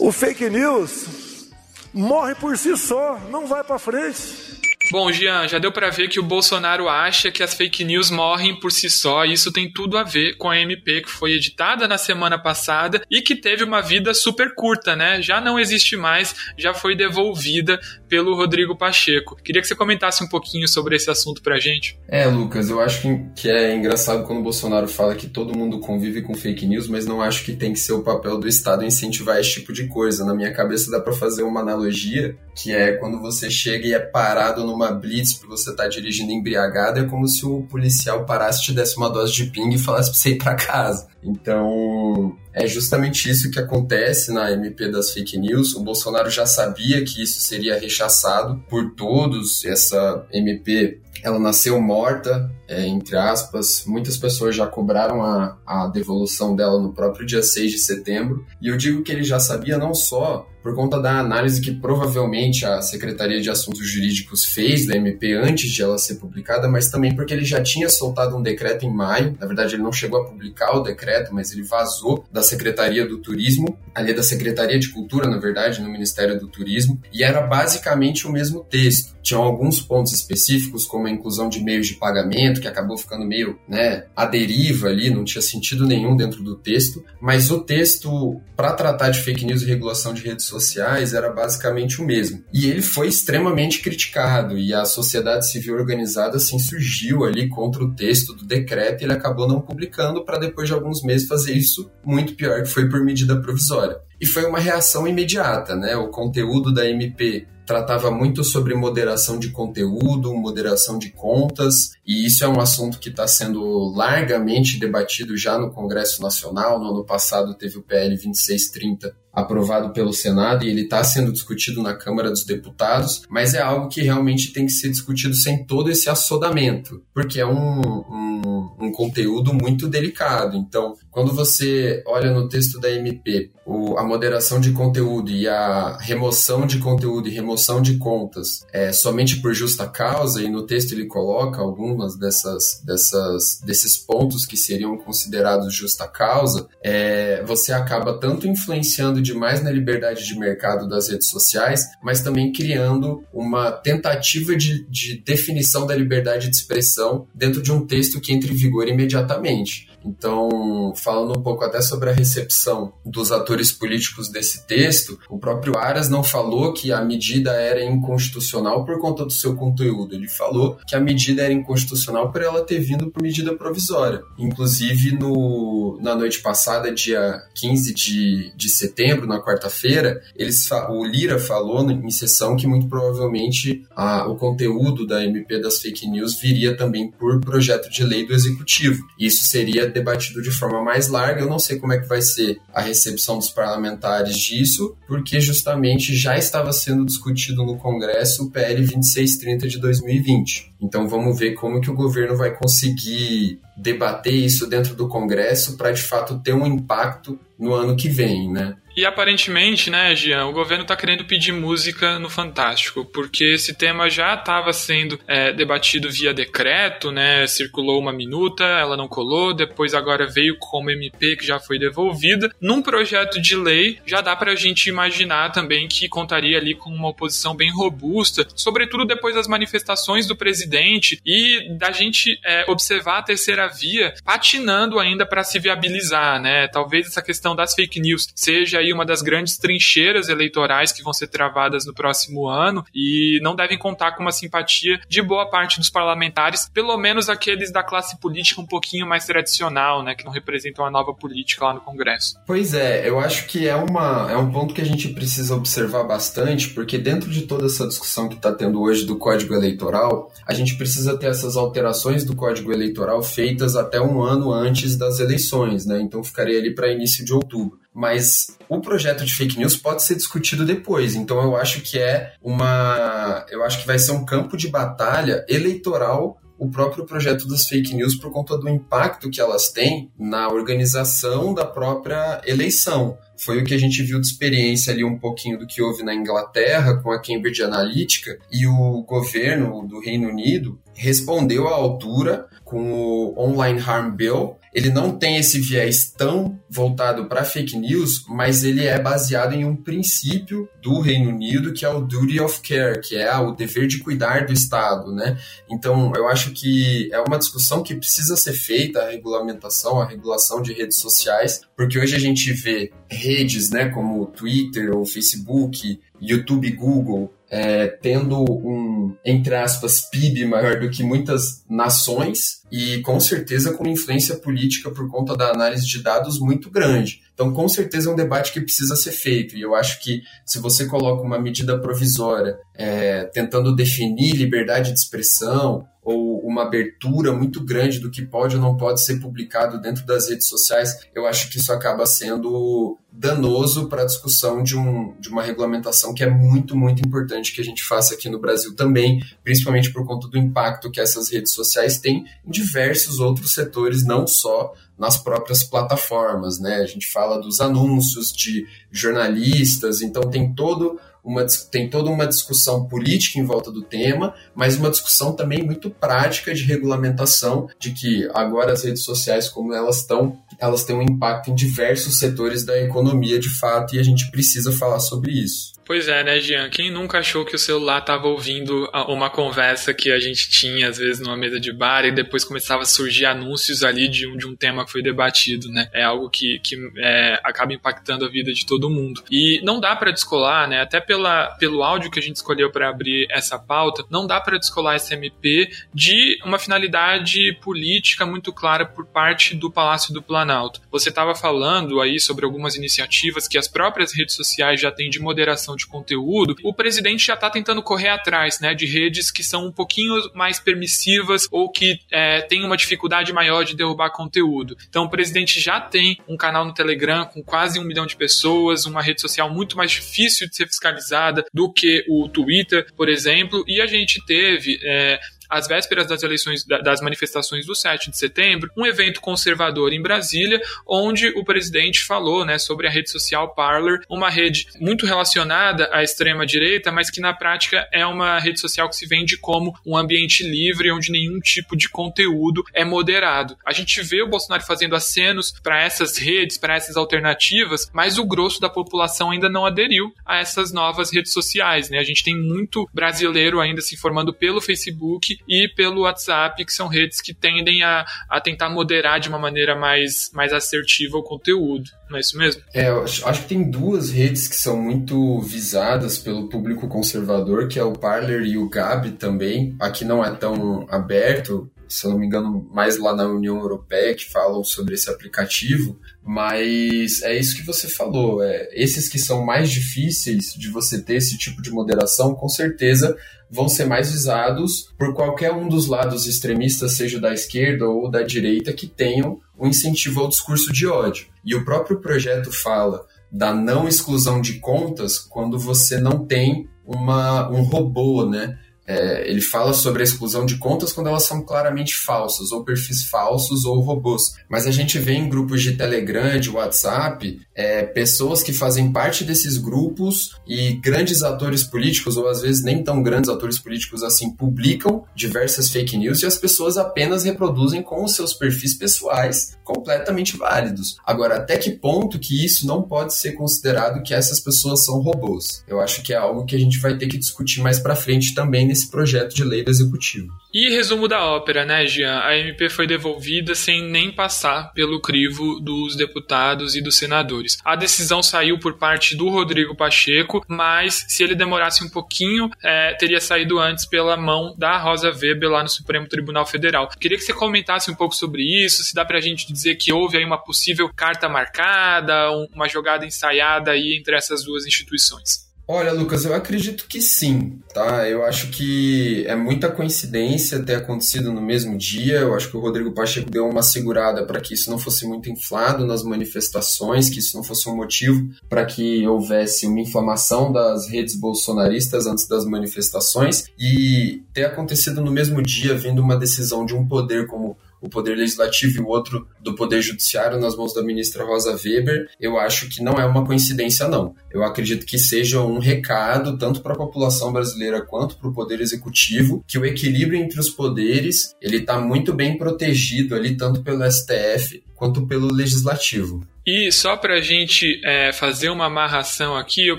o 0.00 0.10
fake 0.10 0.50
news 0.50 1.48
morre 1.94 2.34
por 2.34 2.58
si 2.58 2.76
só, 2.76 3.20
não 3.30 3.46
vai 3.46 3.62
para 3.62 3.78
frente. 3.78 4.41
Bom, 4.90 5.10
Jean, 5.10 5.46
já 5.48 5.58
deu 5.58 5.72
para 5.72 5.90
ver 5.90 6.08
que 6.08 6.20
o 6.20 6.22
Bolsonaro 6.22 6.88
acha 6.88 7.30
que 7.30 7.42
as 7.42 7.54
fake 7.54 7.84
news 7.84 8.10
morrem 8.10 8.58
por 8.58 8.70
si 8.70 8.90
só, 8.90 9.24
e 9.24 9.32
isso 9.32 9.52
tem 9.52 9.70
tudo 9.72 9.96
a 9.96 10.02
ver 10.02 10.36
com 10.36 10.50
a 10.50 10.58
MP 10.58 11.02
que 11.02 11.10
foi 11.10 11.32
editada 11.32 11.86
na 11.88 11.96
semana 11.96 12.38
passada 12.38 13.02
e 13.10 13.22
que 13.22 13.34
teve 13.36 13.64
uma 13.64 13.80
vida 13.80 14.12
super 14.12 14.54
curta, 14.54 14.94
né? 14.96 15.22
Já 15.22 15.40
não 15.40 15.58
existe 15.58 15.96
mais, 15.96 16.34
já 16.58 16.74
foi 16.74 16.96
devolvida 16.96 17.80
pelo 18.08 18.34
Rodrigo 18.34 18.76
Pacheco. 18.76 19.36
Queria 19.36 19.62
que 19.62 19.68
você 19.68 19.74
comentasse 19.74 20.22
um 20.22 20.28
pouquinho 20.28 20.68
sobre 20.68 20.96
esse 20.96 21.10
assunto 21.10 21.42
pra 21.42 21.58
gente. 21.58 21.98
É, 22.08 22.26
Lucas, 22.26 22.68
eu 22.68 22.80
acho 22.80 23.08
que 23.34 23.48
é 23.48 23.74
engraçado 23.74 24.26
quando 24.26 24.40
o 24.40 24.42
Bolsonaro 24.42 24.88
fala 24.88 25.14
que 25.14 25.26
todo 25.26 25.56
mundo 25.56 25.80
convive 25.80 26.22
com 26.22 26.34
fake 26.34 26.66
news, 26.66 26.88
mas 26.88 27.06
não 27.06 27.22
acho 27.22 27.44
que 27.44 27.52
tem 27.54 27.72
que 27.72 27.78
ser 27.78 27.92
o 27.92 28.02
papel 28.02 28.38
do 28.38 28.48
Estado 28.48 28.84
incentivar 28.84 29.38
esse 29.38 29.52
tipo 29.52 29.72
de 29.72 29.86
coisa. 29.86 30.24
Na 30.24 30.34
minha 30.34 30.52
cabeça 30.52 30.90
dá 30.90 31.00
para 31.00 31.12
fazer 31.12 31.42
uma 31.42 31.60
analogia, 31.60 32.36
que 32.54 32.72
é 32.72 32.92
quando 32.92 33.20
você 33.20 33.50
chega 33.50 33.86
e 33.86 33.94
é 33.94 33.98
parado 33.98 34.71
numa 34.72 34.90
blitz 34.90 35.34
porque 35.34 35.56
você 35.56 35.74
tá 35.74 35.86
dirigindo 35.86 36.32
embriagado, 36.32 37.00
é 37.00 37.04
como 37.04 37.28
se 37.28 37.44
o 37.46 37.62
policial 37.62 38.24
parasse, 38.24 38.62
te 38.62 38.72
desse 38.72 38.96
uma 38.96 39.10
dose 39.10 39.32
de 39.32 39.46
ping 39.46 39.70
e 39.74 39.78
falasse 39.78 40.10
pra 40.10 40.18
você 40.18 40.30
ir 40.30 40.38
pra 40.38 40.54
casa. 40.54 41.08
Então, 41.22 42.36
é 42.52 42.66
justamente 42.66 43.30
isso 43.30 43.50
que 43.50 43.58
acontece 43.58 44.32
na 44.32 44.50
MP 44.50 44.90
das 44.90 45.12
fake 45.12 45.38
news. 45.38 45.74
O 45.74 45.82
Bolsonaro 45.82 46.28
já 46.28 46.44
sabia 46.44 47.04
que 47.04 47.22
isso 47.22 47.40
seria 47.40 47.78
rechaçado 47.78 48.62
por 48.68 48.90
todos. 48.94 49.64
Essa 49.64 50.26
MP 50.32 51.00
ela 51.22 51.38
nasceu 51.38 51.80
morta, 51.80 52.50
é, 52.68 52.84
entre 52.86 53.16
aspas. 53.16 53.84
Muitas 53.86 54.16
pessoas 54.16 54.56
já 54.56 54.66
cobraram 54.66 55.22
a, 55.22 55.56
a 55.64 55.86
devolução 55.86 56.56
dela 56.56 56.80
no 56.80 56.92
próprio 56.92 57.24
dia 57.24 57.42
6 57.42 57.70
de 57.70 57.78
setembro. 57.78 58.44
E 58.60 58.68
eu 58.68 58.76
digo 58.76 59.02
que 59.02 59.12
ele 59.12 59.22
já 59.22 59.38
sabia 59.38 59.78
não 59.78 59.94
só 59.94 60.46
por 60.62 60.74
conta 60.74 61.00
da 61.00 61.18
análise 61.18 61.60
que 61.60 61.72
provavelmente 61.72 62.64
a 62.64 62.80
Secretaria 62.80 63.40
de 63.40 63.50
Assuntos 63.50 63.86
Jurídicos 63.86 64.44
fez 64.44 64.86
da 64.86 64.96
MP 64.96 65.34
antes 65.34 65.70
de 65.70 65.82
ela 65.82 65.98
ser 65.98 66.16
publicada, 66.16 66.68
mas 66.68 66.90
também 66.90 67.14
porque 67.14 67.34
ele 67.34 67.44
já 67.44 67.60
tinha 67.62 67.88
soltado 67.88 68.36
um 68.36 68.42
decreto 68.42 68.86
em 68.86 68.92
maio. 68.92 69.36
Na 69.40 69.46
verdade, 69.46 69.74
ele 69.74 69.82
não 69.82 69.92
chegou 69.92 70.20
a 70.20 70.24
publicar 70.24 70.76
o 70.76 70.80
decreto, 70.82 71.34
mas 71.34 71.52
ele 71.52 71.62
vazou 71.62 72.24
da 72.30 72.42
Secretaria 72.42 73.06
do 73.06 73.18
Turismo, 73.18 73.76
ali 73.94 74.14
da 74.14 74.22
Secretaria 74.22 74.78
de 74.78 74.88
Cultura, 74.88 75.28
na 75.28 75.38
verdade, 75.38 75.82
no 75.82 75.88
Ministério 75.88 76.38
do 76.38 76.48
Turismo, 76.48 77.00
e 77.12 77.22
era 77.22 77.40
basicamente 77.42 78.26
o 78.26 78.32
mesmo 78.32 78.64
texto. 78.64 79.16
Tinham 79.22 79.42
alguns 79.42 79.80
pontos 79.80 80.12
específicos, 80.12 80.84
como 80.84 81.06
a 81.06 81.10
inclusão 81.10 81.48
de 81.48 81.62
meios 81.62 81.86
de 81.86 81.94
pagamento, 81.94 82.60
que 82.60 82.68
acabou 82.68 82.96
ficando 82.96 83.24
meio, 83.24 83.58
né, 83.68 84.04
a 84.16 84.26
deriva 84.26 84.88
ali, 84.88 85.10
não 85.10 85.24
tinha 85.24 85.42
sentido 85.42 85.86
nenhum 85.86 86.16
dentro 86.16 86.42
do 86.42 86.56
texto, 86.56 87.04
mas 87.20 87.50
o 87.50 87.60
texto 87.60 88.40
para 88.56 88.72
tratar 88.72 89.10
de 89.10 89.20
fake 89.20 89.44
news 89.44 89.62
e 89.62 89.66
regulação 89.66 90.12
de 90.14 90.22
redes 90.22 90.46
sociais 90.52 91.14
era 91.14 91.30
basicamente 91.30 92.00
o 92.00 92.04
mesmo. 92.04 92.44
E 92.52 92.68
ele 92.68 92.82
foi 92.82 93.08
extremamente 93.08 93.80
criticado 93.80 94.58
e 94.58 94.72
a 94.72 94.84
sociedade 94.84 95.50
civil 95.50 95.74
organizada 95.74 96.36
assim 96.36 96.58
surgiu 96.58 97.24
ali 97.24 97.48
contra 97.48 97.82
o 97.82 97.94
texto 97.94 98.34
do 98.34 98.46
decreto 98.46 99.00
e 99.00 99.04
ele 99.04 99.12
acabou 99.12 99.48
não 99.48 99.60
publicando 99.60 100.24
para 100.24 100.38
depois 100.38 100.68
de 100.68 100.74
alguns 100.74 101.02
meses 101.02 101.26
fazer 101.26 101.52
isso 101.52 101.90
muito 102.04 102.34
pior 102.34 102.62
que 102.62 102.68
foi 102.68 102.88
por 102.88 103.04
medida 103.04 103.40
provisória. 103.40 103.96
E 104.20 104.26
foi 104.26 104.44
uma 104.44 104.60
reação 104.60 105.06
imediata, 105.08 105.74
né? 105.74 105.96
O 105.96 106.08
conteúdo 106.08 106.72
da 106.72 106.88
MP 106.88 107.48
tratava 107.72 108.10
muito 108.10 108.44
sobre 108.44 108.74
moderação 108.74 109.38
de 109.38 109.48
conteúdo, 109.48 110.34
moderação 110.34 110.98
de 110.98 111.08
contas, 111.08 111.92
e 112.06 112.26
isso 112.26 112.44
é 112.44 112.48
um 112.48 112.60
assunto 112.60 112.98
que 112.98 113.08
está 113.08 113.26
sendo 113.26 113.94
largamente 113.96 114.78
debatido 114.78 115.38
já 115.38 115.58
no 115.58 115.70
Congresso 115.70 116.20
Nacional. 116.20 116.78
No 116.78 116.90
ano 116.90 117.02
passado 117.02 117.54
teve 117.54 117.78
o 117.78 117.82
PL 117.82 118.10
2630 118.10 119.16
aprovado 119.32 119.94
pelo 119.94 120.12
Senado 120.12 120.66
e 120.66 120.68
ele 120.68 120.82
está 120.82 121.02
sendo 121.02 121.32
discutido 121.32 121.82
na 121.82 121.94
Câmara 121.94 122.28
dos 122.28 122.44
Deputados, 122.44 123.22
mas 123.30 123.54
é 123.54 123.62
algo 123.62 123.88
que 123.88 124.02
realmente 124.02 124.52
tem 124.52 124.66
que 124.66 124.72
ser 124.72 124.90
discutido 124.90 125.34
sem 125.34 125.64
todo 125.64 125.90
esse 125.90 126.10
assodamento, 126.10 127.02
porque 127.14 127.40
é 127.40 127.46
um, 127.46 127.80
um, 127.80 128.76
um 128.78 128.92
conteúdo 128.92 129.54
muito 129.54 129.88
delicado. 129.88 130.58
Então, 130.58 130.94
quando 131.10 131.32
você 131.32 132.02
olha 132.06 132.30
no 132.30 132.46
texto 132.46 132.78
da 132.78 132.90
MP 132.90 133.50
o, 133.64 133.96
a 133.96 134.04
moderação 134.04 134.60
de 134.60 134.72
conteúdo 134.72 135.30
e 135.30 135.48
a 135.48 135.96
remoção 135.98 136.66
de 136.66 136.78
conteúdo 136.78 137.28
e 137.28 137.32
remoção 137.32 137.61
de 137.82 137.96
contas 137.98 138.64
é, 138.72 138.92
somente 138.92 139.40
por 139.40 139.54
justa 139.54 139.86
causa, 139.86 140.42
e 140.42 140.48
no 140.48 140.66
texto 140.66 140.92
ele 140.92 141.06
coloca 141.06 141.60
algumas 141.60 142.16
dessas, 142.16 142.80
dessas, 142.84 143.60
desses 143.64 143.96
pontos 143.96 144.44
que 144.46 144.56
seriam 144.56 144.96
considerados 144.96 145.74
justa 145.74 146.06
causa, 146.06 146.68
é, 146.82 147.42
você 147.44 147.72
acaba 147.72 148.18
tanto 148.18 148.46
influenciando 148.46 149.20
demais 149.20 149.62
na 149.62 149.70
liberdade 149.70 150.26
de 150.26 150.38
mercado 150.38 150.88
das 150.88 151.08
redes 151.08 151.28
sociais, 151.28 151.86
mas 152.02 152.20
também 152.20 152.52
criando 152.52 153.22
uma 153.32 153.70
tentativa 153.70 154.56
de, 154.56 154.84
de 154.88 155.18
definição 155.18 155.86
da 155.86 155.94
liberdade 155.94 156.48
de 156.48 156.56
expressão 156.56 157.26
dentro 157.34 157.62
de 157.62 157.70
um 157.70 157.86
texto 157.86 158.20
que 158.20 158.32
entre 158.32 158.52
em 158.52 158.56
vigor 158.56 158.88
imediatamente. 158.88 159.91
Então, 160.04 160.92
falando 160.96 161.38
um 161.38 161.42
pouco 161.42 161.64
até 161.64 161.80
sobre 161.80 162.10
a 162.10 162.12
recepção 162.12 162.92
dos 163.04 163.32
atores 163.32 163.72
políticos 163.72 164.28
desse 164.28 164.66
texto, 164.66 165.18
o 165.28 165.38
próprio 165.38 165.78
Aras 165.78 166.08
não 166.08 166.22
falou 166.22 166.72
que 166.72 166.92
a 166.92 167.02
medida 167.04 167.52
era 167.52 167.84
inconstitucional 167.84 168.84
por 168.84 169.00
conta 169.00 169.24
do 169.24 169.32
seu 169.32 169.54
conteúdo. 169.54 170.14
Ele 170.14 170.28
falou 170.28 170.78
que 170.86 170.94
a 170.94 171.00
medida 171.00 171.42
era 171.42 171.52
inconstitucional 171.52 172.30
por 172.30 172.42
ela 172.42 172.64
ter 172.64 172.80
vindo 172.80 173.10
por 173.10 173.22
medida 173.22 173.54
provisória. 173.54 174.22
Inclusive, 174.38 175.12
no, 175.12 175.98
na 176.00 176.14
noite 176.14 176.40
passada, 176.40 176.92
dia 176.92 177.40
15 177.54 177.94
de, 177.94 178.52
de 178.56 178.68
setembro, 178.68 179.26
na 179.26 179.40
quarta-feira, 179.42 180.20
eles 180.36 180.68
o 180.88 181.04
Lira 181.04 181.38
falou 181.38 181.88
em 181.90 182.10
sessão 182.10 182.56
que 182.56 182.66
muito 182.66 182.88
provavelmente 182.88 183.84
a, 183.94 184.26
o 184.26 184.36
conteúdo 184.36 185.06
da 185.06 185.24
MP 185.24 185.60
das 185.60 185.80
fake 185.80 186.08
news 186.08 186.40
viria 186.40 186.76
também 186.76 187.10
por 187.10 187.40
projeto 187.40 187.90
de 187.90 188.04
lei 188.04 188.26
do 188.26 188.32
executivo. 188.32 189.04
Isso 189.18 189.46
seria 189.46 189.90
debatido 189.92 190.42
de 190.42 190.50
forma 190.50 190.82
mais 190.82 191.08
larga. 191.08 191.42
Eu 191.42 191.48
não 191.48 191.58
sei 191.58 191.78
como 191.78 191.92
é 191.92 191.98
que 191.98 192.08
vai 192.08 192.22
ser 192.22 192.58
a 192.72 192.80
recepção 192.80 193.38
dos 193.38 193.50
parlamentares 193.50 194.36
disso, 194.36 194.96
porque 195.06 195.40
justamente 195.40 196.16
já 196.16 196.36
estava 196.36 196.72
sendo 196.72 197.04
discutido 197.04 197.64
no 197.64 197.76
Congresso 197.76 198.44
o 198.44 198.50
PL 198.50 198.80
2630 198.80 199.68
de 199.68 199.78
2020. 199.78 200.72
Então 200.80 201.08
vamos 201.08 201.38
ver 201.38 201.52
como 201.52 201.80
que 201.80 201.90
o 201.90 201.94
governo 201.94 202.36
vai 202.36 202.54
conseguir 202.54 203.60
debater 203.76 204.34
isso 204.34 204.66
dentro 204.66 204.94
do 204.94 205.08
Congresso 205.08 205.76
para 205.76 205.92
de 205.92 206.02
fato 206.02 206.38
ter 206.40 206.52
um 206.52 206.66
impacto 206.66 207.38
no 207.58 207.72
ano 207.72 207.96
que 207.96 208.08
vem, 208.08 208.50
né? 208.50 208.76
E 208.94 209.06
aparentemente, 209.06 209.90
né, 209.90 210.14
Jean, 210.14 210.46
o 210.46 210.52
governo 210.52 210.82
está 210.82 210.94
querendo 210.94 211.24
pedir 211.24 211.52
música 211.52 212.18
no 212.18 212.28
Fantástico, 212.28 213.04
porque 213.06 213.44
esse 213.44 213.74
tema 213.74 214.10
já 214.10 214.34
estava 214.34 214.72
sendo 214.72 215.18
é, 215.26 215.52
debatido 215.52 216.10
via 216.10 216.34
decreto, 216.34 217.10
né? 217.10 217.46
Circulou 217.46 217.98
uma 217.98 218.12
minuta, 218.12 218.64
ela 218.64 218.96
não 218.96 219.08
colou, 219.08 219.54
depois 219.54 219.94
agora 219.94 220.26
veio 220.26 220.56
como 220.58 220.90
MP 220.90 221.36
que 221.36 221.46
já 221.46 221.58
foi 221.58 221.78
devolvida. 221.78 222.54
Num 222.60 222.82
projeto 222.82 223.40
de 223.40 223.56
lei, 223.56 223.98
já 224.04 224.20
dá 224.20 224.36
para 224.36 224.52
a 224.52 224.56
gente 224.56 224.88
imaginar 224.88 225.52
também 225.52 225.88
que 225.88 226.08
contaria 226.08 226.58
ali 226.58 226.74
com 226.74 226.90
uma 226.90 227.08
oposição 227.08 227.54
bem 227.54 227.72
robusta, 227.72 228.46
sobretudo 228.54 229.06
depois 229.06 229.34
das 229.34 229.48
manifestações 229.48 230.26
do 230.26 230.36
presidente 230.36 231.18
e 231.24 231.74
da 231.78 231.90
gente 231.92 232.38
é, 232.44 232.64
observar 232.68 233.18
a 233.18 233.22
terceira 233.22 233.68
via 233.68 234.12
patinando 234.22 234.98
ainda 234.98 235.24
para 235.24 235.42
se 235.42 235.58
viabilizar, 235.58 236.40
né? 236.40 236.68
Talvez 236.68 237.06
essa 237.06 237.22
questão 237.22 237.56
das 237.56 237.74
fake 237.74 237.98
news 237.98 238.28
seja 238.34 238.81
aí 238.82 238.92
uma 238.92 239.04
das 239.04 239.22
grandes 239.22 239.56
trincheiras 239.56 240.28
eleitorais 240.28 240.92
que 240.92 241.02
vão 241.02 241.12
ser 241.12 241.28
travadas 241.28 241.86
no 241.86 241.94
próximo 241.94 242.48
ano 242.48 242.84
e 242.94 243.40
não 243.42 243.56
devem 243.56 243.78
contar 243.78 244.12
com 244.12 244.22
uma 244.22 244.32
simpatia 244.32 245.00
de 245.08 245.22
boa 245.22 245.48
parte 245.48 245.78
dos 245.78 245.90
parlamentares, 245.90 246.68
pelo 246.72 246.96
menos 246.96 247.28
aqueles 247.28 247.72
da 247.72 247.82
classe 247.82 248.18
política 248.18 248.60
um 248.60 248.66
pouquinho 248.66 249.06
mais 249.06 249.24
tradicional, 249.24 250.02
né, 250.02 250.14
que 250.14 250.24
não 250.24 250.32
representam 250.32 250.84
a 250.84 250.90
nova 250.90 251.14
política 251.14 251.64
lá 251.64 251.74
no 251.74 251.80
Congresso. 251.80 252.36
Pois 252.46 252.74
é, 252.74 253.08
eu 253.08 253.18
acho 253.18 253.46
que 253.46 253.66
é, 253.66 253.74
uma, 253.74 254.30
é 254.30 254.36
um 254.36 254.50
ponto 254.50 254.74
que 254.74 254.80
a 254.80 254.84
gente 254.84 255.08
precisa 255.08 255.54
observar 255.54 256.04
bastante, 256.04 256.70
porque 256.70 256.98
dentro 256.98 257.30
de 257.30 257.42
toda 257.42 257.66
essa 257.66 257.86
discussão 257.86 258.28
que 258.28 258.34
está 258.34 258.52
tendo 258.52 258.80
hoje 258.80 259.06
do 259.06 259.16
Código 259.16 259.54
Eleitoral, 259.54 260.30
a 260.46 260.52
gente 260.52 260.76
precisa 260.76 261.16
ter 261.16 261.26
essas 261.26 261.56
alterações 261.56 262.24
do 262.24 262.34
Código 262.34 262.72
Eleitoral 262.72 263.22
feitas 263.22 263.76
até 263.76 264.00
um 264.00 264.22
ano 264.22 264.52
antes 264.52 264.96
das 264.96 265.20
eleições, 265.20 265.86
né? 265.86 266.00
Então 266.00 266.22
ficaria 266.22 266.58
ali 266.58 266.74
para 266.74 266.92
início 266.92 267.24
de 267.24 267.32
outubro 267.32 267.82
mas 267.94 268.56
o 268.68 268.80
projeto 268.80 269.24
de 269.24 269.34
fake 269.34 269.58
news 269.58 269.76
pode 269.76 270.02
ser 270.02 270.14
discutido 270.14 270.64
depois. 270.64 271.14
Então 271.14 271.42
eu 271.42 271.56
acho 271.56 271.80
que 271.82 271.98
é 271.98 272.32
uma, 272.42 273.44
eu 273.50 273.62
acho 273.62 273.80
que 273.80 273.86
vai 273.86 273.98
ser 273.98 274.12
um 274.12 274.24
campo 274.24 274.56
de 274.56 274.68
batalha 274.68 275.44
eleitoral 275.48 276.38
o 276.62 276.70
próprio 276.70 277.04
projeto 277.04 277.48
das 277.48 277.66
fake 277.66 277.92
news 277.92 278.14
por 278.14 278.30
conta 278.30 278.56
do 278.56 278.68
impacto 278.68 279.28
que 279.28 279.40
elas 279.40 279.70
têm 279.70 280.12
na 280.16 280.48
organização 280.48 281.52
da 281.52 281.64
própria 281.64 282.40
eleição. 282.46 283.18
Foi 283.36 283.60
o 283.60 283.64
que 283.64 283.74
a 283.74 283.78
gente 283.78 284.00
viu 284.04 284.20
de 284.20 284.28
experiência 284.28 284.92
ali 284.92 285.02
um 285.02 285.18
pouquinho 285.18 285.58
do 285.58 285.66
que 285.66 285.82
houve 285.82 286.04
na 286.04 286.14
Inglaterra 286.14 287.02
com 287.02 287.10
a 287.10 287.20
Cambridge 287.20 287.64
Analytica 287.64 288.38
e 288.52 288.64
o 288.64 289.02
governo 289.02 289.84
do 289.88 289.98
Reino 289.98 290.28
Unido 290.28 290.78
respondeu 290.94 291.66
à 291.66 291.72
altura 291.72 292.46
com 292.64 292.92
o 292.92 293.34
Online 293.36 293.80
Harm 293.80 294.14
Bill, 294.14 294.56
ele 294.72 294.90
não 294.90 295.16
tem 295.18 295.36
esse 295.36 295.60
viés 295.60 296.10
tão 296.16 296.58
voltado 296.68 297.26
para 297.26 297.44
fake 297.44 297.76
news, 297.76 298.24
mas 298.28 298.64
ele 298.64 298.86
é 298.86 298.98
baseado 298.98 299.52
em 299.52 299.64
um 299.64 299.76
princípio 299.76 300.68
do 300.82 301.00
Reino 301.00 301.30
Unido 301.30 301.72
que 301.72 301.84
é 301.84 301.88
o 301.88 302.00
duty 302.00 302.40
of 302.40 302.60
care, 302.60 303.00
que 303.00 303.16
é 303.16 303.36
o 303.36 303.52
dever 303.52 303.86
de 303.86 303.98
cuidar 303.98 304.46
do 304.46 304.52
Estado, 304.52 305.12
né? 305.12 305.38
Então, 305.70 306.12
eu 306.16 306.28
acho 306.28 306.52
que 306.52 307.10
é 307.12 307.20
uma 307.20 307.38
discussão 307.38 307.82
que 307.82 307.94
precisa 307.94 308.36
ser 308.36 308.54
feita 308.54 309.02
a 309.02 309.10
regulamentação, 309.10 310.00
a 310.00 310.06
regulação 310.06 310.62
de 310.62 310.72
redes 310.72 310.96
sociais, 310.96 311.60
porque 311.76 311.98
hoje 311.98 312.16
a 312.16 312.18
gente 312.18 312.52
vê 312.52 312.90
redes, 313.08 313.70
né, 313.70 313.90
como 313.90 314.26
Twitter 314.26 314.96
ou 314.96 315.04
Facebook, 315.04 316.00
YouTube, 316.20 316.70
Google, 316.70 317.32
é, 317.52 317.86
tendo 317.86 318.42
um, 318.42 319.14
entre 319.22 319.54
aspas, 319.54 320.00
PIB 320.00 320.46
maior 320.46 320.80
do 320.80 320.88
que 320.88 321.04
muitas 321.04 321.62
nações 321.68 322.62
e 322.72 323.00
com 323.02 323.20
certeza 323.20 323.74
com 323.74 323.86
influência 323.86 324.36
política 324.36 324.90
por 324.90 325.06
conta 325.10 325.36
da 325.36 325.50
análise 325.50 325.86
de 325.86 326.02
dados 326.02 326.40
muito 326.40 326.70
grande. 326.70 327.20
Então, 327.34 327.52
com 327.52 327.68
certeza 327.68 328.10
é 328.10 328.12
um 328.12 328.16
debate 328.16 328.52
que 328.52 328.60
precisa 328.60 328.94
ser 328.94 329.12
feito. 329.12 329.56
E 329.56 329.62
eu 329.62 329.74
acho 329.74 330.00
que 330.02 330.22
se 330.44 330.58
você 330.58 330.86
coloca 330.86 331.22
uma 331.22 331.38
medida 331.38 331.78
provisória 331.78 332.58
é, 332.74 333.24
tentando 333.24 333.74
definir 333.74 334.34
liberdade 334.34 334.92
de 334.92 334.98
expressão 334.98 335.86
ou 336.02 336.40
uma 336.44 336.62
abertura 336.62 337.32
muito 337.32 337.64
grande 337.64 338.00
do 338.00 338.10
que 338.10 338.22
pode 338.22 338.56
ou 338.56 338.62
não 338.62 338.76
pode 338.76 339.00
ser 339.02 339.20
publicado 339.20 339.80
dentro 339.80 340.04
das 340.04 340.28
redes 340.28 340.48
sociais, 340.48 341.06
eu 341.14 341.26
acho 341.26 341.48
que 341.48 341.58
isso 341.58 341.72
acaba 341.72 342.04
sendo 342.06 342.98
danoso 343.12 343.88
para 343.88 344.02
a 344.02 344.06
discussão 344.06 344.62
de, 344.62 344.76
um, 344.76 345.14
de 345.20 345.28
uma 345.28 345.42
regulamentação 345.42 346.12
que 346.12 346.24
é 346.24 346.30
muito, 346.30 346.76
muito 346.76 347.06
importante 347.06 347.54
que 347.54 347.60
a 347.60 347.64
gente 347.64 347.84
faça 347.84 348.14
aqui 348.14 348.28
no 348.28 348.40
Brasil 348.40 348.74
também, 348.74 349.22
principalmente 349.44 349.92
por 349.92 350.04
conta 350.04 350.26
do 350.28 350.38
impacto 350.38 350.90
que 350.90 351.00
essas 351.00 351.30
redes 351.30 351.52
sociais 351.52 351.98
têm 351.98 352.24
em 352.44 352.50
diversos 352.50 353.20
outros 353.20 353.54
setores, 353.54 354.04
não 354.04 354.26
só 354.26 354.72
nas 355.02 355.18
próprias 355.18 355.64
plataformas, 355.64 356.60
né? 356.60 356.76
A 356.76 356.86
gente 356.86 357.08
fala 357.08 357.40
dos 357.40 357.60
anúncios 357.60 358.32
de 358.32 358.68
jornalistas, 358.88 360.00
então 360.00 360.30
tem 360.30 360.54
todo 360.54 360.96
uma, 361.24 361.44
tem 361.72 361.90
toda 361.90 362.08
uma 362.08 362.24
discussão 362.24 362.86
política 362.86 363.40
em 363.40 363.44
volta 363.44 363.72
do 363.72 363.82
tema, 363.82 364.32
mas 364.54 364.76
uma 364.76 364.90
discussão 364.90 365.32
também 365.32 365.64
muito 365.64 365.90
prática 365.90 366.54
de 366.54 366.62
regulamentação, 366.62 367.68
de 367.80 367.90
que 367.90 368.28
agora 368.32 368.72
as 368.72 368.84
redes 368.84 369.02
sociais, 369.02 369.48
como 369.48 369.74
elas 369.74 369.98
estão, 369.98 370.38
elas 370.56 370.84
têm 370.84 370.94
um 370.94 371.02
impacto 371.02 371.50
em 371.50 371.54
diversos 371.54 372.20
setores 372.20 372.64
da 372.64 372.80
economia 372.80 373.40
de 373.40 373.48
fato, 373.48 373.96
e 373.96 373.98
a 373.98 374.04
gente 374.04 374.30
precisa 374.30 374.70
falar 374.70 375.00
sobre 375.00 375.32
isso. 375.32 375.72
Pois 375.92 376.08
é, 376.08 376.24
né, 376.24 376.40
Jean? 376.40 376.70
Quem 376.70 376.90
nunca 376.90 377.18
achou 377.18 377.44
que 377.44 377.54
o 377.54 377.58
celular 377.58 377.98
estava 377.98 378.26
ouvindo 378.26 378.90
uma 379.08 379.28
conversa 379.28 379.92
que 379.92 380.10
a 380.10 380.18
gente 380.18 380.48
tinha, 380.48 380.88
às 380.88 380.96
vezes, 380.96 381.20
numa 381.20 381.36
mesa 381.36 381.60
de 381.60 381.70
bar 381.70 382.06
e 382.06 382.10
depois 382.10 382.46
começava 382.46 382.80
a 382.80 382.86
surgir 382.86 383.26
anúncios 383.26 383.84
ali 383.84 384.08
de 384.08 384.26
um, 384.26 384.34
de 384.34 384.46
um 384.46 384.56
tema 384.56 384.86
que 384.86 384.90
foi 384.90 385.02
debatido, 385.02 385.68
né? 385.68 385.90
É 385.92 386.02
algo 386.02 386.30
que, 386.30 386.58
que 386.60 386.76
é, 386.96 387.38
acaba 387.44 387.74
impactando 387.74 388.24
a 388.24 388.28
vida 388.30 388.54
de 388.54 388.64
todo 388.64 388.88
mundo. 388.88 389.22
E 389.30 389.60
não 389.62 389.78
dá 389.78 389.94
para 389.94 390.10
descolar, 390.10 390.66
né? 390.66 390.80
Até 390.80 390.98
pela, 390.98 391.48
pelo 391.58 391.82
áudio 391.82 392.10
que 392.10 392.18
a 392.18 392.22
gente 392.22 392.36
escolheu 392.36 392.72
para 392.72 392.88
abrir 392.88 393.26
essa 393.30 393.58
pauta, 393.58 394.02
não 394.08 394.26
dá 394.26 394.40
para 394.40 394.56
descolar 394.56 394.96
esse 394.96 395.12
MP 395.12 395.70
de 395.92 396.38
uma 396.42 396.58
finalidade 396.58 397.52
política 397.60 398.24
muito 398.24 398.50
clara 398.50 398.86
por 398.86 399.04
parte 399.04 399.54
do 399.54 399.70
Palácio 399.70 400.14
do 400.14 400.22
Planalto. 400.22 400.80
Você 400.90 401.10
estava 401.10 401.34
falando 401.34 402.00
aí 402.00 402.18
sobre 402.18 402.46
algumas 402.46 402.76
iniciativas 402.76 403.46
que 403.46 403.58
as 403.58 403.68
próprias 403.68 404.16
redes 404.16 404.34
sociais 404.34 404.80
já 404.80 404.90
têm 404.90 405.10
de 405.10 405.20
moderação 405.20 405.76
de 405.76 405.81
conteúdo, 405.86 406.56
o 406.62 406.74
presidente 406.74 407.26
já 407.26 407.34
está 407.34 407.50
tentando 407.50 407.82
correr 407.82 408.08
atrás 408.08 408.60
né, 408.60 408.74
de 408.74 408.86
redes 408.86 409.30
que 409.30 409.42
são 409.42 409.66
um 409.66 409.72
pouquinho 409.72 410.14
mais 410.34 410.58
permissivas 410.58 411.46
ou 411.50 411.70
que 411.70 411.98
é, 412.10 412.40
têm 412.42 412.64
uma 412.64 412.76
dificuldade 412.76 413.32
maior 413.32 413.64
de 413.64 413.76
derrubar 413.76 414.10
conteúdo. 414.10 414.76
Então, 414.88 415.04
o 415.04 415.10
presidente 415.10 415.60
já 415.60 415.80
tem 415.80 416.18
um 416.28 416.36
canal 416.36 416.64
no 416.64 416.74
Telegram 416.74 417.24
com 417.26 417.42
quase 417.42 417.78
um 417.78 417.84
milhão 417.84 418.06
de 418.06 418.16
pessoas, 418.16 418.86
uma 418.86 419.02
rede 419.02 419.20
social 419.20 419.50
muito 419.50 419.76
mais 419.76 419.90
difícil 419.90 420.48
de 420.48 420.56
ser 420.56 420.66
fiscalizada 420.66 421.44
do 421.52 421.72
que 421.72 422.04
o 422.08 422.28
Twitter, 422.28 422.86
por 422.96 423.08
exemplo, 423.08 423.64
e 423.66 423.80
a 423.80 423.86
gente 423.86 424.24
teve 424.26 424.78
é, 424.82 425.18
às 425.52 425.68
vésperas 425.68 426.06
das 426.06 426.22
eleições, 426.22 426.64
das 426.64 427.00
manifestações 427.02 427.66
do 427.66 427.74
7 427.74 428.10
de 428.10 428.16
setembro, 428.16 428.70
um 428.76 428.86
evento 428.86 429.20
conservador 429.20 429.92
em 429.92 430.00
Brasília, 430.00 430.60
onde 430.86 431.28
o 431.28 431.44
presidente 431.44 432.00
falou 432.00 432.44
né, 432.44 432.58
sobre 432.58 432.86
a 432.86 432.90
rede 432.90 433.10
social 433.10 433.54
Parler, 433.54 434.00
uma 434.08 434.30
rede 434.30 434.66
muito 434.80 435.04
relacionada 435.04 435.90
à 435.92 436.02
extrema-direita, 436.02 436.90
mas 436.90 437.10
que 437.10 437.20
na 437.20 437.34
prática 437.34 437.86
é 437.92 438.06
uma 438.06 438.38
rede 438.38 438.58
social 438.58 438.88
que 438.88 438.96
se 438.96 439.06
vende 439.06 439.36
como 439.36 439.78
um 439.86 439.96
ambiente 439.96 440.42
livre, 440.42 440.90
onde 440.90 441.12
nenhum 441.12 441.38
tipo 441.38 441.76
de 441.76 441.88
conteúdo 441.88 442.64
é 442.72 442.84
moderado. 442.84 443.56
A 443.66 443.72
gente 443.72 444.00
vê 444.02 444.22
o 444.22 444.28
Bolsonaro 444.28 444.64
fazendo 444.64 444.96
acenos 444.96 445.52
para 445.62 445.82
essas 445.82 446.16
redes, 446.16 446.56
para 446.56 446.76
essas 446.76 446.96
alternativas, 446.96 447.90
mas 447.92 448.18
o 448.18 448.26
grosso 448.26 448.60
da 448.60 448.70
população 448.70 449.30
ainda 449.30 449.48
não 449.48 449.66
aderiu 449.66 450.14
a 450.24 450.38
essas 450.38 450.72
novas 450.72 451.12
redes 451.12 451.32
sociais. 451.32 451.90
Né? 451.90 451.98
A 451.98 452.04
gente 452.04 452.24
tem 452.24 452.36
muito 452.36 452.88
brasileiro 452.92 453.60
ainda 453.60 453.82
se 453.82 453.94
informando 453.94 454.32
pelo 454.32 454.60
Facebook 454.60 455.41
e 455.48 455.68
pelo 455.68 456.02
WhatsApp, 456.02 456.64
que 456.64 456.72
são 456.72 456.88
redes 456.88 457.20
que 457.20 457.34
tendem 457.34 457.82
a, 457.82 458.04
a 458.28 458.40
tentar 458.40 458.68
moderar 458.68 459.20
de 459.20 459.28
uma 459.28 459.38
maneira 459.38 459.74
mais, 459.74 460.30
mais 460.32 460.52
assertiva 460.52 461.18
o 461.18 461.22
conteúdo. 461.22 461.90
Não 462.08 462.16
é 462.16 462.20
isso 462.20 462.36
mesmo? 462.36 462.62
É, 462.74 462.88
acho, 462.88 463.26
acho 463.26 463.42
que 463.42 463.48
tem 463.48 463.70
duas 463.70 464.10
redes 464.10 464.46
que 464.46 464.56
são 464.56 464.76
muito 464.76 465.40
visadas 465.40 466.18
pelo 466.18 466.48
público 466.48 466.86
conservador, 466.88 467.68
que 467.68 467.78
é 467.78 467.84
o 467.84 467.92
Parler 467.92 468.42
e 468.42 468.58
o 468.58 468.68
Gab 468.68 469.10
também. 469.12 469.74
Aqui 469.80 470.04
não 470.04 470.24
é 470.24 470.30
tão 470.30 470.86
aberto, 470.90 471.70
se 471.92 472.08
não 472.08 472.18
me 472.18 472.26
engano, 472.26 472.68
mais 472.72 472.98
lá 472.98 473.14
na 473.14 473.26
União 473.26 473.58
Europeia 473.58 474.14
que 474.14 474.30
falam 474.30 474.64
sobre 474.64 474.94
esse 474.94 475.10
aplicativo, 475.10 475.98
mas 476.24 477.22
é 477.22 477.38
isso 477.38 477.56
que 477.56 477.66
você 477.66 477.88
falou. 477.88 478.42
É, 478.42 478.68
esses 478.72 479.08
que 479.08 479.18
são 479.18 479.44
mais 479.44 479.70
difíceis 479.70 480.54
de 480.54 480.68
você 480.70 481.00
ter 481.00 481.16
esse 481.16 481.36
tipo 481.36 481.60
de 481.60 481.70
moderação, 481.70 482.34
com 482.34 482.48
certeza 482.48 483.16
vão 483.50 483.68
ser 483.68 483.84
mais 483.84 484.10
visados 484.10 484.90
por 484.98 485.12
qualquer 485.12 485.52
um 485.52 485.68
dos 485.68 485.86
lados 485.86 486.26
extremistas, 486.26 486.92
seja 486.92 487.20
da 487.20 487.34
esquerda 487.34 487.86
ou 487.86 488.10
da 488.10 488.22
direita, 488.22 488.72
que 488.72 488.86
tenham 488.86 489.40
um 489.58 489.68
incentivo 489.68 490.20
ao 490.20 490.28
discurso 490.28 490.72
de 490.72 490.86
ódio. 490.86 491.26
E 491.44 491.54
o 491.54 491.64
próprio 491.64 492.00
projeto 492.00 492.50
fala 492.50 493.04
da 493.30 493.54
não 493.54 493.86
exclusão 493.86 494.40
de 494.40 494.54
contas 494.54 495.18
quando 495.18 495.58
você 495.58 496.00
não 496.00 496.24
tem 496.24 496.66
uma, 496.84 497.50
um 497.50 497.62
robô, 497.62 498.26
né? 498.26 498.58
É, 498.86 499.28
ele 499.28 499.40
fala 499.40 499.72
sobre 499.72 500.02
a 500.02 500.04
exclusão 500.04 500.44
de 500.44 500.56
contas 500.56 500.92
quando 500.92 501.06
elas 501.06 501.24
são 501.24 501.42
claramente 501.42 501.94
falsas, 501.94 502.50
ou 502.52 502.64
perfis 502.64 503.04
falsos, 503.04 503.64
ou 503.64 503.80
robôs. 503.80 504.34
Mas 504.48 504.66
a 504.66 504.70
gente 504.70 504.98
vê 504.98 505.12
em 505.12 505.28
grupos 505.28 505.62
de 505.62 505.76
Telegram, 505.76 506.38
de 506.38 506.50
WhatsApp, 506.50 507.40
é, 507.54 507.82
pessoas 507.84 508.42
que 508.42 508.52
fazem 508.52 508.92
parte 508.92 509.24
desses 509.24 509.56
grupos 509.56 510.36
e 510.46 510.72
grandes 510.74 511.22
atores 511.22 511.62
políticos, 511.62 512.16
ou 512.16 512.28
às 512.28 512.42
vezes 512.42 512.62
nem 512.64 512.82
tão 512.82 513.02
grandes 513.02 513.30
atores 513.30 513.58
políticos 513.58 514.02
assim, 514.02 514.30
publicam 514.30 515.04
diversas 515.14 515.70
fake 515.70 515.96
news 515.96 516.22
e 516.22 516.26
as 516.26 516.36
pessoas 516.36 516.76
apenas 516.76 517.24
reproduzem 517.24 517.82
com 517.82 518.04
os 518.04 518.14
seus 518.14 518.34
perfis 518.34 518.74
pessoais 518.74 519.56
completamente 519.64 520.36
válidos. 520.36 520.96
Agora, 521.06 521.36
até 521.36 521.56
que 521.56 521.70
ponto 521.70 522.18
que 522.18 522.44
isso 522.44 522.66
não 522.66 522.82
pode 522.82 523.14
ser 523.14 523.32
considerado 523.32 524.02
que 524.02 524.12
essas 524.12 524.40
pessoas 524.40 524.84
são 524.84 525.00
robôs? 525.00 525.62
Eu 525.68 525.80
acho 525.80 526.02
que 526.02 526.12
é 526.12 526.16
algo 526.16 526.44
que 526.44 526.56
a 526.56 526.58
gente 526.58 526.78
vai 526.78 526.96
ter 526.96 527.06
que 527.06 527.18
discutir 527.18 527.60
mais 527.60 527.78
para 527.78 527.94
frente 527.94 528.34
também 528.34 528.71
nesse 528.72 528.90
projeto 528.90 529.34
de 529.34 529.44
lei 529.44 529.62
do 529.62 529.70
executivo. 529.70 530.32
E 530.52 530.70
resumo 530.70 531.06
da 531.06 531.24
ópera, 531.24 531.64
né, 531.64 531.86
Jean? 531.86 532.20
A 532.20 532.36
MP 532.36 532.68
foi 532.70 532.86
devolvida 532.86 533.54
sem 533.54 533.82
nem 533.82 534.10
passar 534.10 534.72
pelo 534.72 535.00
crivo 535.00 535.60
dos 535.60 535.94
deputados 535.94 536.74
e 536.74 536.82
dos 536.82 536.96
senadores. 536.96 537.58
A 537.64 537.76
decisão 537.76 538.22
saiu 538.22 538.58
por 538.58 538.78
parte 538.78 539.14
do 539.14 539.28
Rodrigo 539.28 539.76
Pacheco, 539.76 540.44
mas 540.48 541.04
se 541.08 541.22
ele 541.22 541.34
demorasse 541.34 541.84
um 541.84 541.88
pouquinho, 541.88 542.50
é, 542.62 542.94
teria 542.94 543.20
saído 543.20 543.58
antes 543.58 543.86
pela 543.86 544.16
mão 544.16 544.54
da 544.58 544.78
Rosa 544.78 545.10
Weber 545.10 545.50
lá 545.50 545.62
no 545.62 545.68
Supremo 545.68 546.08
Tribunal 546.08 546.46
Federal. 546.46 546.88
Queria 546.88 547.18
que 547.18 547.24
você 547.24 547.32
comentasse 547.32 547.90
um 547.90 547.94
pouco 547.94 548.14
sobre 548.14 548.42
isso, 548.42 548.82
se 548.82 548.94
dá 548.94 549.04
pra 549.04 549.20
gente 549.20 549.52
dizer 549.52 549.76
que 549.76 549.92
houve 549.92 550.16
aí 550.16 550.24
uma 550.24 550.42
possível 550.42 550.90
carta 550.94 551.28
marcada, 551.28 552.30
uma 552.54 552.68
jogada 552.68 553.04
ensaiada 553.04 553.70
aí 553.70 553.98
entre 553.98 554.16
essas 554.16 554.44
duas 554.44 554.66
instituições. 554.66 555.51
Olha, 555.74 555.90
Lucas, 555.90 556.26
eu 556.26 556.34
acredito 556.34 556.84
que 556.86 557.00
sim, 557.00 557.58
tá? 557.72 558.06
Eu 558.06 558.22
acho 558.26 558.50
que 558.50 559.24
é 559.26 559.34
muita 559.34 559.70
coincidência 559.70 560.62
ter 560.62 560.74
acontecido 560.74 561.32
no 561.32 561.40
mesmo 561.40 561.78
dia. 561.78 562.18
Eu 562.18 562.34
acho 562.34 562.50
que 562.50 562.56
o 562.58 562.60
Rodrigo 562.60 562.92
Pacheco 562.92 563.30
deu 563.30 563.48
uma 563.48 563.62
segurada 563.62 564.26
para 564.26 564.38
que 564.38 564.52
isso 564.52 564.70
não 564.70 564.76
fosse 564.76 565.06
muito 565.06 565.30
inflado 565.30 565.86
nas 565.86 566.02
manifestações, 566.02 567.08
que 567.08 567.20
isso 567.20 567.34
não 567.34 567.42
fosse 567.42 567.70
um 567.70 567.74
motivo 567.74 568.28
para 568.50 568.66
que 568.66 569.06
houvesse 569.08 569.66
uma 569.66 569.80
inflamação 569.80 570.52
das 570.52 570.86
redes 570.90 571.18
bolsonaristas 571.18 572.06
antes 572.06 572.28
das 572.28 572.44
manifestações 572.44 573.46
e 573.58 574.20
ter 574.34 574.44
acontecido 574.44 575.00
no 575.00 575.10
mesmo 575.10 575.40
dia, 575.40 575.74
vindo 575.74 576.02
uma 576.02 576.18
decisão 576.18 576.66
de 576.66 576.74
um 576.74 576.86
poder 576.86 577.26
como 577.26 577.56
o 577.82 577.90
poder 577.90 578.16
legislativo 578.16 578.78
e 578.78 578.80
o 578.80 578.86
outro 578.86 579.26
do 579.40 579.54
poder 579.54 579.82
judiciário 579.82 580.38
nas 580.38 580.56
mãos 580.56 580.72
da 580.72 580.82
ministra 580.82 581.24
Rosa 581.24 581.58
Weber, 581.62 582.08
eu 582.20 582.38
acho 582.38 582.68
que 582.68 582.82
não 582.82 582.94
é 582.94 583.04
uma 583.04 583.26
coincidência 583.26 583.88
não. 583.88 584.14
Eu 584.30 584.44
acredito 584.44 584.86
que 584.86 584.98
seja 584.98 585.42
um 585.42 585.58
recado 585.58 586.38
tanto 586.38 586.62
para 586.62 586.74
a 586.74 586.78
população 586.78 587.32
brasileira 587.32 587.82
quanto 587.82 588.16
para 588.16 588.28
o 588.28 588.32
poder 588.32 588.60
executivo 588.60 589.44
que 589.46 589.58
o 589.58 589.66
equilíbrio 589.66 590.18
entre 590.18 590.38
os 590.38 590.48
poderes 590.48 591.34
ele 591.40 591.58
está 591.58 591.78
muito 591.78 592.14
bem 592.14 592.38
protegido 592.38 593.14
ali 593.14 593.36
tanto 593.36 593.62
pelo 593.62 593.84
STF 593.90 594.62
quanto 594.74 595.06
pelo 595.06 595.32
legislativo. 595.32 596.26
E 596.44 596.72
só 596.72 596.96
para 596.96 597.14
a 597.14 597.20
gente 597.20 597.80
é, 597.84 598.12
fazer 598.12 598.50
uma 598.50 598.66
amarração 598.66 599.36
aqui, 599.36 599.68
eu 599.68 599.78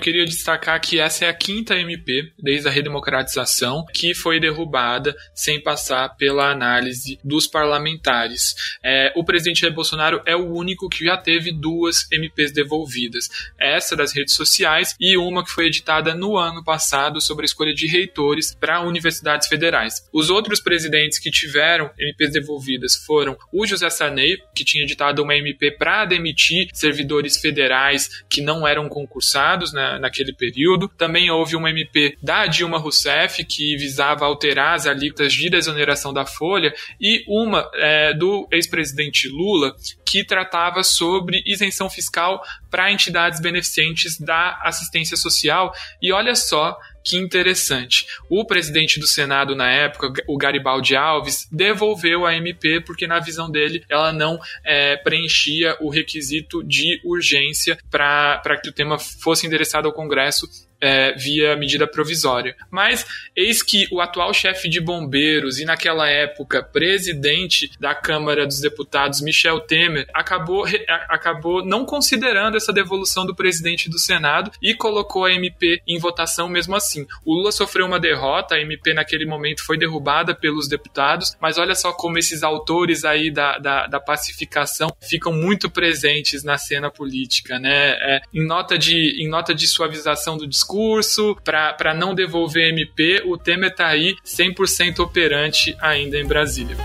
queria 0.00 0.24
destacar 0.24 0.80
que 0.80 0.98
essa 0.98 1.26
é 1.26 1.28
a 1.28 1.34
quinta 1.34 1.74
MP, 1.76 2.32
desde 2.38 2.66
a 2.66 2.70
redemocratização, 2.70 3.84
que 3.92 4.14
foi 4.14 4.40
derrubada 4.40 5.14
sem 5.34 5.62
passar 5.62 6.16
pela 6.16 6.50
análise 6.50 7.18
dos 7.22 7.46
parlamentares. 7.46 8.54
É, 8.82 9.12
o 9.14 9.22
presidente 9.22 9.60
Jair 9.60 9.74
Bolsonaro 9.74 10.22
é 10.24 10.34
o 10.34 10.54
único 10.54 10.88
que 10.88 11.04
já 11.04 11.18
teve 11.18 11.52
duas 11.52 12.10
MPs 12.10 12.52
devolvidas. 12.52 13.28
Essa 13.60 13.94
das 13.94 14.14
redes 14.14 14.32
sociais 14.32 14.96
e 14.98 15.18
uma 15.18 15.44
que 15.44 15.50
foi 15.50 15.66
editada 15.66 16.14
no 16.14 16.38
ano 16.38 16.64
passado 16.64 17.20
sobre 17.20 17.44
a 17.44 17.46
escolha 17.46 17.74
de 17.74 17.86
reitores 17.86 18.54
para 18.58 18.80
universidades 18.80 19.48
federais. 19.48 20.08
Os 20.10 20.30
outros 20.30 20.60
presidentes 20.60 21.18
que 21.18 21.30
tiveram 21.30 21.90
MPs 21.98 22.32
devolvidas 22.32 22.96
foram 22.96 23.36
o 23.52 23.66
José 23.66 23.90
Sarney, 23.90 24.38
que 24.54 24.64
tinha 24.64 24.84
editado 24.84 25.22
uma 25.22 25.36
MP 25.36 25.70
para 25.70 26.06
demitir 26.06 26.53
servidores 26.72 27.38
federais 27.38 28.24
que 28.28 28.40
não 28.40 28.66
eram 28.66 28.88
concursados 28.88 29.72
né, 29.72 29.98
naquele 29.98 30.32
período. 30.32 30.88
Também 30.88 31.30
houve 31.30 31.56
uma 31.56 31.70
MP 31.70 32.16
da 32.22 32.46
Dilma 32.46 32.78
Rousseff 32.78 33.44
que 33.44 33.76
visava 33.76 34.24
alterar 34.24 34.74
as 34.74 34.86
alíquotas 34.86 35.32
de 35.32 35.50
desoneração 35.50 36.12
da 36.12 36.26
folha 36.26 36.72
e 37.00 37.24
uma 37.28 37.68
é, 37.74 38.14
do 38.14 38.48
ex-presidente 38.50 39.28
Lula 39.28 39.74
que 40.06 40.24
tratava 40.24 40.82
sobre 40.82 41.42
isenção 41.46 41.90
fiscal 41.90 42.40
para 42.70 42.90
entidades 42.92 43.40
beneficentes 43.40 44.18
da 44.18 44.60
assistência 44.62 45.16
social. 45.16 45.72
E 46.00 46.12
olha 46.12 46.34
só 46.34 46.76
que 47.04 47.18
interessante. 47.18 48.06
O 48.30 48.44
presidente 48.46 48.98
do 48.98 49.06
Senado 49.06 49.54
na 49.54 49.70
época, 49.70 50.10
o 50.26 50.38
Garibaldi 50.38 50.96
Alves, 50.96 51.46
devolveu 51.52 52.24
a 52.24 52.34
MP 52.34 52.80
porque, 52.80 53.06
na 53.06 53.20
visão 53.20 53.50
dele, 53.50 53.84
ela 53.88 54.12
não 54.12 54.40
é, 54.64 54.96
preenchia 54.96 55.76
o 55.80 55.90
requisito 55.90 56.64
de 56.64 57.00
urgência 57.04 57.78
para 57.90 58.58
que 58.62 58.70
o 58.70 58.72
tema 58.72 58.98
fosse 58.98 59.46
endereçado 59.46 59.86
ao 59.86 59.94
Congresso 59.94 60.48
é, 60.84 61.14
via 61.14 61.56
medida 61.56 61.86
provisória. 61.86 62.54
Mas 62.70 63.06
eis 63.34 63.62
que 63.62 63.88
o 63.90 64.02
atual 64.02 64.34
chefe 64.34 64.68
de 64.68 64.80
bombeiros 64.80 65.58
e, 65.58 65.64
naquela 65.64 66.06
época, 66.06 66.62
presidente 66.62 67.70
da 67.80 67.94
Câmara 67.94 68.46
dos 68.46 68.60
Deputados, 68.60 69.22
Michel 69.22 69.60
Temer, 69.60 70.06
acabou, 70.12 70.66
acabou 71.08 71.64
não 71.64 71.86
considerando 71.86 72.58
essa 72.58 72.70
devolução 72.70 73.24
do 73.24 73.34
presidente 73.34 73.88
do 73.88 73.98
Senado 73.98 74.50
e 74.60 74.74
colocou 74.74 75.24
a 75.24 75.32
MP 75.32 75.80
em 75.86 75.98
votação 75.98 76.50
mesmo 76.50 76.76
assim. 76.76 77.06
O 77.24 77.32
Lula 77.32 77.50
sofreu 77.50 77.86
uma 77.86 77.98
derrota, 77.98 78.56
a 78.56 78.60
MP 78.60 78.92
naquele 78.92 79.24
momento 79.24 79.64
foi 79.64 79.78
derrubada 79.78 80.34
pelos 80.34 80.68
deputados, 80.68 81.34
mas 81.40 81.56
olha 81.56 81.74
só 81.74 81.94
como 81.94 82.18
esses 82.18 82.42
autores 82.42 83.06
aí 83.06 83.30
da, 83.30 83.56
da, 83.56 83.86
da 83.86 84.00
pacificação 84.00 84.94
ficam 85.00 85.32
muito 85.32 85.70
presentes 85.70 86.44
na 86.44 86.58
cena 86.58 86.90
política, 86.90 87.58
né? 87.58 87.92
É, 88.02 88.20
em, 88.34 88.46
nota 88.46 88.76
de, 88.76 89.22
em 89.22 89.28
nota 89.28 89.54
de 89.54 89.66
suavização 89.66 90.36
do 90.36 90.46
discurso, 90.46 90.73
discurso, 90.74 91.36
para 91.44 91.94
não 91.94 92.14
devolver 92.14 92.70
MP, 92.70 93.22
o 93.24 93.38
Temer 93.38 93.70
está 93.70 93.86
aí 93.86 94.16
100% 94.24 94.98
operante 94.98 95.76
ainda 95.80 96.18
em 96.18 96.26
Brasília. 96.26 96.76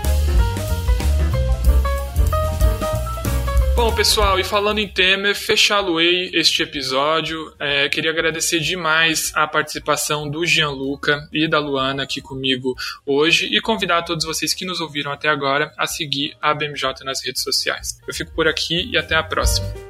Bom, 3.74 3.94
pessoal, 3.94 4.38
e 4.38 4.44
falando 4.44 4.78
em 4.78 4.86
Temer, 4.86 5.34
fechá-lo-ei 5.34 6.30
este 6.34 6.62
episódio. 6.62 7.52
É, 7.58 7.88
queria 7.88 8.10
agradecer 8.10 8.60
demais 8.60 9.32
a 9.34 9.46
participação 9.46 10.28
do 10.28 10.44
Gianluca 10.44 11.26
e 11.32 11.48
da 11.48 11.58
Luana 11.58 12.02
aqui 12.02 12.20
comigo 12.20 12.76
hoje 13.06 13.46
e 13.46 13.60
convidar 13.60 14.02
todos 14.02 14.24
vocês 14.24 14.52
que 14.52 14.66
nos 14.66 14.80
ouviram 14.80 15.10
até 15.10 15.28
agora 15.28 15.72
a 15.78 15.86
seguir 15.86 16.36
a 16.42 16.54
BMJ 16.54 17.04
nas 17.04 17.24
redes 17.24 17.42
sociais. 17.42 17.98
Eu 18.06 18.14
fico 18.14 18.32
por 18.34 18.46
aqui 18.46 18.88
e 18.92 18.98
até 18.98 19.16
a 19.16 19.22
próxima. 19.22 19.89